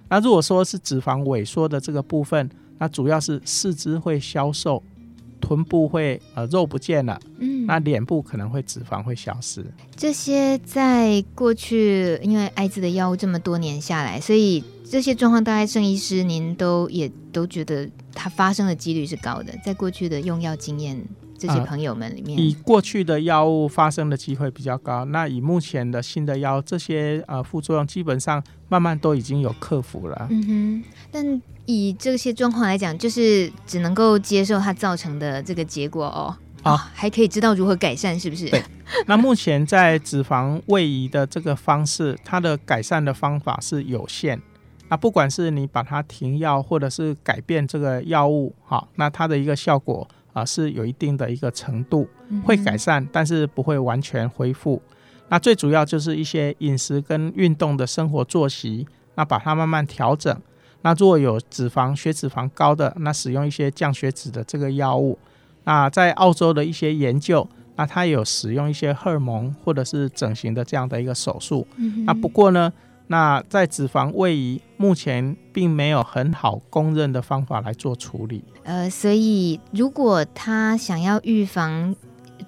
[0.10, 4.82] 那如果说是脂肪萎缩的这个部分，那主要是四肢会消瘦。
[5.42, 9.66] 臀部会呃肉不见了，嗯，那脸部可能会脂肪会消失。
[9.98, 19.54] 这些在过去，因为艾滋的药物这么多年下来，所以这些状况大概郑医师您都也都觉得它发生的几率是高的。
[19.66, 21.04] 在过去的用药经验，
[21.38, 25.04] 这些朋友们里面，呃、以过去的药物发生的机会比较高。
[25.06, 30.28] 那以目前的新的药，这些呃副作用基本上慢慢都已经有克服了。
[30.30, 31.42] 嗯哼，但。
[31.72, 36.36] 以这些状况来讲，就是只能够接受它造成的这个结果哦。
[36.64, 38.50] 啊、哦，还可以知道如何改善，是不是？
[38.50, 38.64] 对。
[39.08, 44.40] 那目前在脂肪位移的这个方式，它的改善的方法是有限。
[44.90, 52.08] 那不管是你把它停药，或者是改变这个药物，好，那它的一个效果啊是有一定的一个程度
[52.44, 54.82] 会改善，但是不会完全恢复。
[55.30, 60.40] 那最主要就是一些饮食跟运动的生活作息，那把它慢慢调整。
[60.84, 65.18] 那如果有脂肪、血脂肪高的，那使用一些降血脂的这个药物。
[65.64, 71.68] 那在澳洲的一些研究，那他有使用一些荷尔蒙或者是整形的这样的一个手术。
[71.76, 72.04] 嗯。
[72.06, 72.74] 那不过呢，
[73.08, 78.44] 那在脂肪位移目前并没有很好公认的方法来做处理。
[78.64, 81.96] 呃，所以如果他想要预防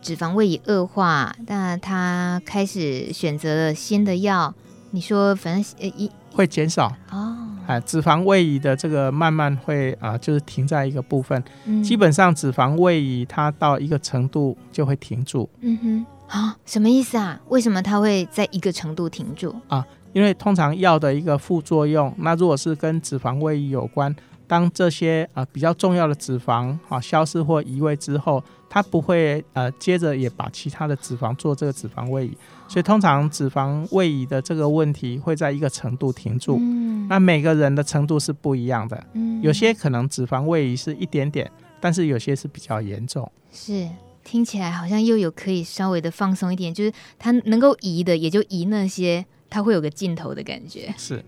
[0.02, 4.54] 脂肪位移恶化，那他开始选择了新的药，
[4.90, 7.38] 你说反正呃一会减少哦。
[7.66, 11.42] 啊，脂肪位移的这个慢慢会啊，就是停在一个部分。
[11.66, 15.50] 嗯，基本上脂肪位移它到一个程度就会停住。
[15.62, 17.40] 嗯哼，啊，什么意思啊？
[17.48, 19.56] 为什么它会在一个程度停住？
[19.68, 24.14] 啊，因为通常药的一个副作用，那如果是跟脂肪位移有关，
[24.46, 32.38] 当这些啊比较重要的脂肪啊消失或移位之后，它不会呃接着也把其他的脂肪做这个脂肪位移。
[32.68, 43.32] 所以通常脂肪位移的这个问题会在一个程度停住，嗯，那每个人的程度是不一样的，嗯，有些可能脂肪位移是一点点，但是有些是比较严重。
[43.52, 43.88] 是，
[44.24, 50.94] 听起来好像又有可以稍微的放松一点，就是它能够移的也就移那些，它会有个尽头的感觉。
[50.98, 51.24] 是。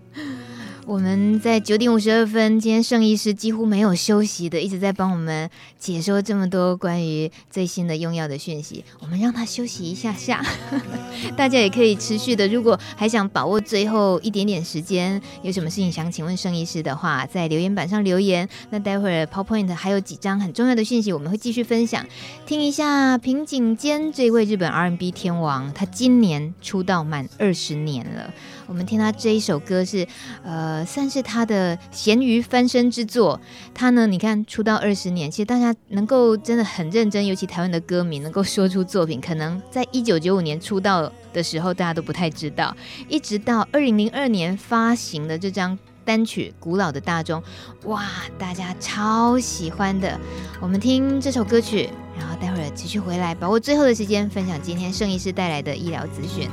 [0.86, 8.84] 我们在九点五十二分，今天盛医师几乎没有休息的，一直在帮我们解说这么多关于最新的用药的讯息。
[9.00, 10.46] 我们让他休息一下下，
[11.36, 12.46] 大家也可以持续的。
[12.46, 18.48] 如果还想把握最后一点点时间，有什么事情想请问盛医师的话，在留言板上留言。
[18.70, 22.06] 那待会儿 PowerPoint 还有几张很重要的讯息，我们会继续分享。
[22.46, 28.32] 听一下平井坚这位日本 R&B 天王，他今年出道满二十年了。
[28.66, 30.06] 我们听他这一首歌是，
[30.42, 33.40] 呃，算是他的咸鱼翻身之作。
[33.74, 42.76] 他呢，你看出道二十年，其实大家能够真的很认真，尤其台湾的歌迷能够说出作品，可能在一九九五年出道的时候，大家都不太知道。
[43.08, 47.42] 一直到二零零二年发行的这张单曲《古老的大钟》，
[47.88, 48.04] 哇，
[48.38, 50.18] 大家超喜欢的。
[50.60, 51.88] 我们听这首歌曲，
[52.18, 56.48] 然后待会儿继续回来，把握最后的时间，分享今天盛医师带来的医疗资讯。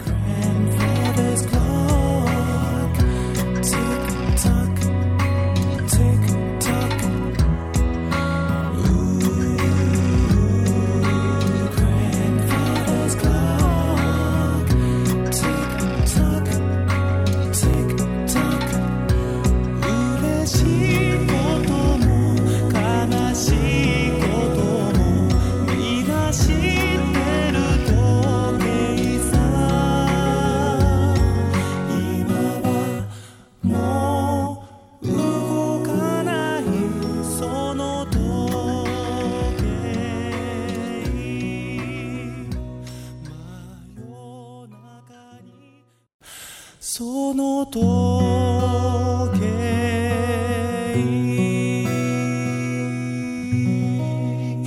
[46.85, 46.99] 在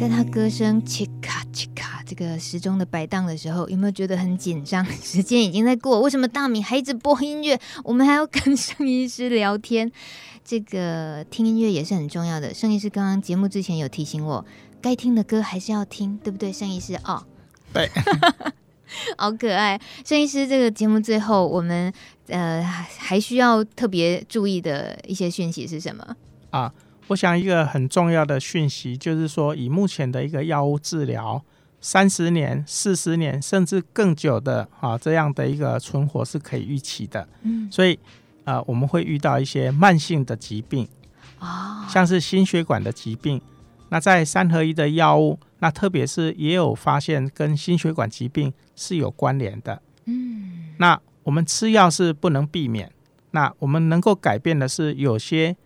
[0.08, 4.82] 他歌声切卡切卡这个时钟的摆荡的时候，有没有觉得很紧张？
[4.86, 7.60] 时间已经在过，为什么大米还一直播音乐？
[7.84, 9.92] 我们还要跟盛医师聊天，
[10.42, 12.54] 这个听音乐也是很重要的。
[12.54, 14.42] 盛医师刚刚节目之前有提醒我，
[14.80, 16.50] 该听的歌还是要听，对不对？
[16.50, 17.22] 盛医师哦，
[17.74, 17.90] 对。
[19.18, 21.93] 好可爱，盛医师，这个节目最后我们
[22.28, 26.16] 呃还需要特别注意的一些讯息是什么
[26.51, 26.72] 啊？
[27.09, 31.41] 我想一个很重要的讯息就是说，以目前的一个药物治疗，
[31.80, 37.28] 三十年、四十年甚至更久的啊这样的一个存活是可以预期的。
[37.43, 37.99] 嗯，所以
[38.45, 40.89] 呃我们会遇到一些慢性的疾病
[41.39, 43.41] 哦，像是心血管的疾病。
[43.89, 49.80] 那在三合一的药物，那特别是也有发现跟心血管疾病是有关联的。
[50.04, 52.92] 嗯，那我们吃药是不能避免，
[53.30, 55.57] 那我们能够改变的是有些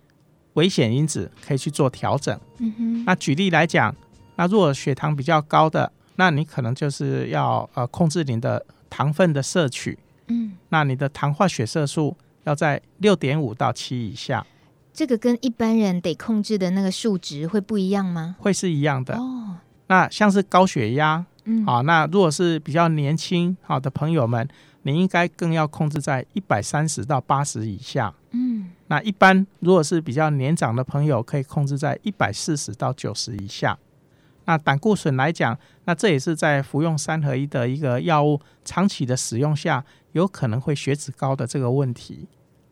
[0.53, 2.39] 危险因子可以去做调整。
[2.57, 3.95] 嗯哼，那举例来讲，
[4.37, 9.97] 那如果血糖比较高的，那你可能就是要呃控制你的糖分的摄取。
[10.27, 14.45] 嗯，那你的糖化血色素要在六点五到七以下。
[14.93, 18.35] 这个跟一般人得控制的那个数值会不一样吗？
[18.39, 19.15] 会是一样的。
[19.15, 19.57] 哦，
[19.91, 24.47] 那像是高血压，嗯，啊，那如果是比较年轻好的朋友们，
[24.83, 28.13] 你应该更要控制在一百三十到八十以下。
[28.29, 33.77] 嗯，那一般如果是比较年长的朋友，可以控制在一百四十到九十以下。
[34.45, 39.83] 那胆固醇来讲，那这也是在服用三合一的一个药物长期的使用下，
[40.13, 42.29] 有可能会血脂高的这个问题。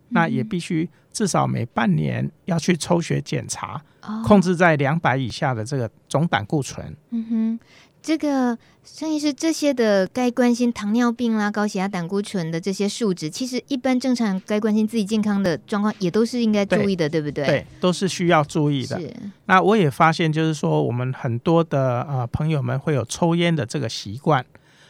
[0.09, 6.95] 那也必须至少每半年要去抽血检查，哦，控制在两百以下的这个总胆固醇。
[7.11, 7.59] 嗯哼，
[8.01, 17.45] 这个孙医师这些的该关心糖尿病啦、高血压、胆固醇的这些数值，其实一般正常该关心自己健康的状况，也都是应该注意的，对，对不对？
[17.45, 18.99] 对，都是需要注意的。
[18.99, 19.13] 是。
[19.45, 24.45] 那我也发现，就是说我们很多的呃朋友们会有抽烟的这个习惯。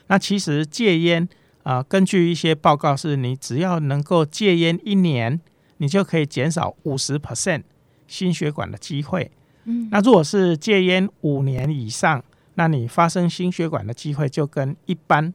[0.07, 1.27] 那其实戒烟。
[1.69, 5.39] 啊、呃，根据一些报告，是你只要能够戒烟一年，
[5.77, 7.61] 你就可以减少五十 percent
[8.07, 9.29] 心血管的机会。
[9.65, 12.23] 嗯，那如果是戒烟五年以上，
[12.55, 15.31] 那你发生心血管的机会就跟一般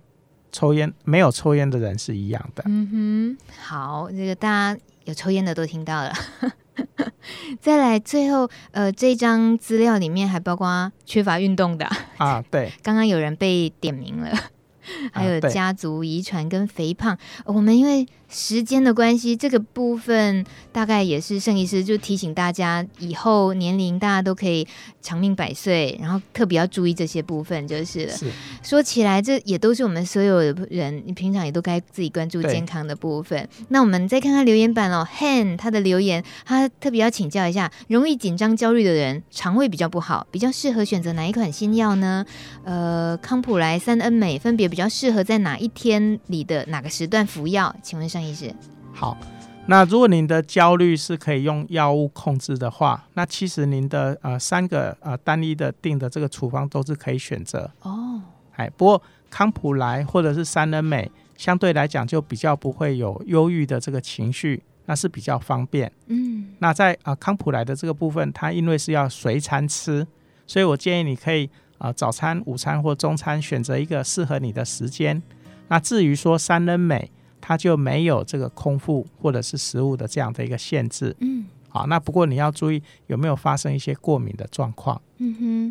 [0.51, 2.65] 抽烟没有抽烟的人是一样的。
[2.67, 6.13] 嗯哼，好，这个大家有抽烟的都听到了。
[7.61, 14.37] 再来，最后呃，这张资料里面还包括缺乏运动的啊，对，刚刚有人被点名了。
[15.13, 24.67] 还有家族遗传跟肥胖，啊，我们因为时间的关系，这个部分大概也是盛医师就提醒大家，以后年龄大家都可以
[25.01, 28.13] 长命百岁，然后特别要注意这些部分就是了。
[28.13, 28.27] 是
[28.65, 33.49] 说起来，这也都是我们所有的人，你平常也都该自己关注健康的部分。
[33.69, 42.27] 那我们再看看留言板哦，Han 他的留言，他特别要请教一下，容易紧张焦虑的人，肠胃比较不好，比较适合选择哪一款新药呢？
[42.65, 47.73] 呃，康普莱、三恩美分别比较适合在哪一天里的哪个时段服药？
[47.81, 48.24] 请问上。
[48.93, 49.19] 好，
[49.67, 58.23] 那如果您的焦虑是可以用药物控制的话，那其实您的呃三个呃单一的定的这个处方都是可以选择哦。
[58.55, 65.91] 哎，不过康普莱或者是三恩美相对来讲就比较不会有忧郁的这个情绪，那是比较方便。
[66.07, 70.07] 嗯，那在啊、呃、康普莱的这个部分，它因为是要随餐吃，
[70.47, 71.47] 所以我建议你可以
[71.79, 75.21] 啊、呃、早餐、午餐或中餐选择一个适合你的时间。
[75.67, 77.11] 那至于说三恩美。
[77.47, 85.71] 它就没有这个空腹或者是食物的这样的一个限制，嗯，好，那不过你要注意有没有发生一些过敏的状况，嗯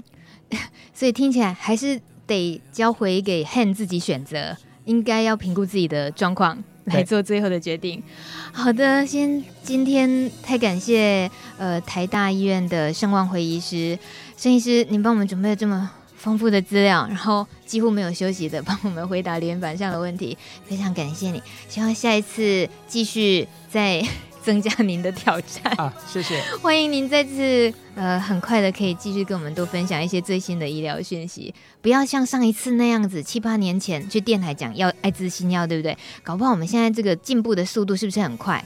[0.52, 0.60] 哼，
[0.94, 4.56] 所以听起来还是得交回给 Han 自己选择，
[4.86, 8.04] 应该要评估自己的状况来做最后的决定。
[8.52, 13.98] 好的，先今天太感谢呃台大医院的盛望辉医师，
[14.38, 15.90] 盛医师您帮我们准备了这么
[16.24, 21.44] 丰富的资料，然后几乎没有休息的帮我们回答留言板上的问题，非常感谢你。
[21.68, 24.02] 希望下一次继续再
[24.42, 25.94] 增加您的挑战啊！
[26.08, 35.98] 谢谢，欢迎您再次呃很快的可以继续跟我们多分享一些最新的医疗讯息，不要像上一次那样子七八年前去电台讲要艾滋新药，对不对？
[36.24, 38.64] 搞不好我们现在这个进步的速度是不是很快？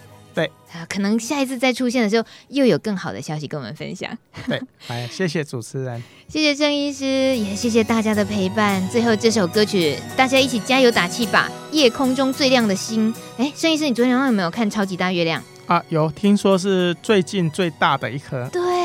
[0.90, 4.10] 可能下一次再出现的时候，又有更好的消息跟我们分享。
[4.48, 8.88] 对，哎，谢谢主持人， 谢谢郑医师，也谢谢大家的陪伴。
[8.90, 11.52] 最后这首歌曲，大家一起加油打气吧！
[11.72, 15.44] 夜空中最亮的星，哎，郑医师，你昨天晚上有没有看超级大月亮？
[15.66, 18.48] 啊，有，听说是最近最大的一颗。
[18.52, 18.77] 对。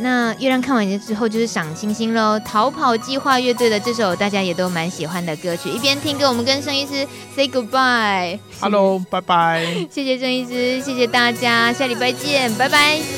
[0.00, 2.38] 那月亮看完之后就是赏星星喽。
[2.40, 8.38] 逃跑计划乐队的这首大家也都蛮喜欢的歌曲，一边听歌，我们跟郑医师 say goodbye。
[8.60, 9.64] Hello，拜拜。
[9.90, 13.17] 谢谢郑医师，谢谢大家，下礼拜见，拜拜。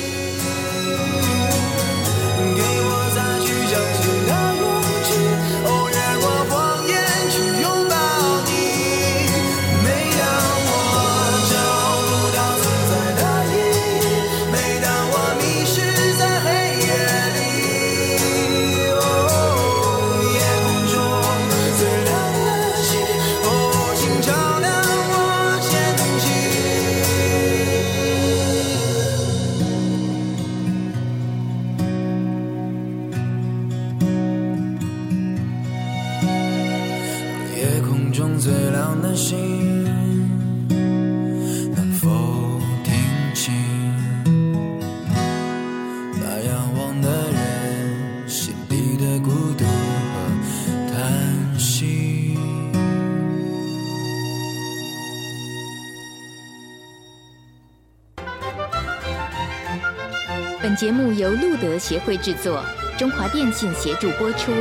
[61.21, 62.65] 由路德协会制作，
[62.97, 64.51] 中华电信协助播出。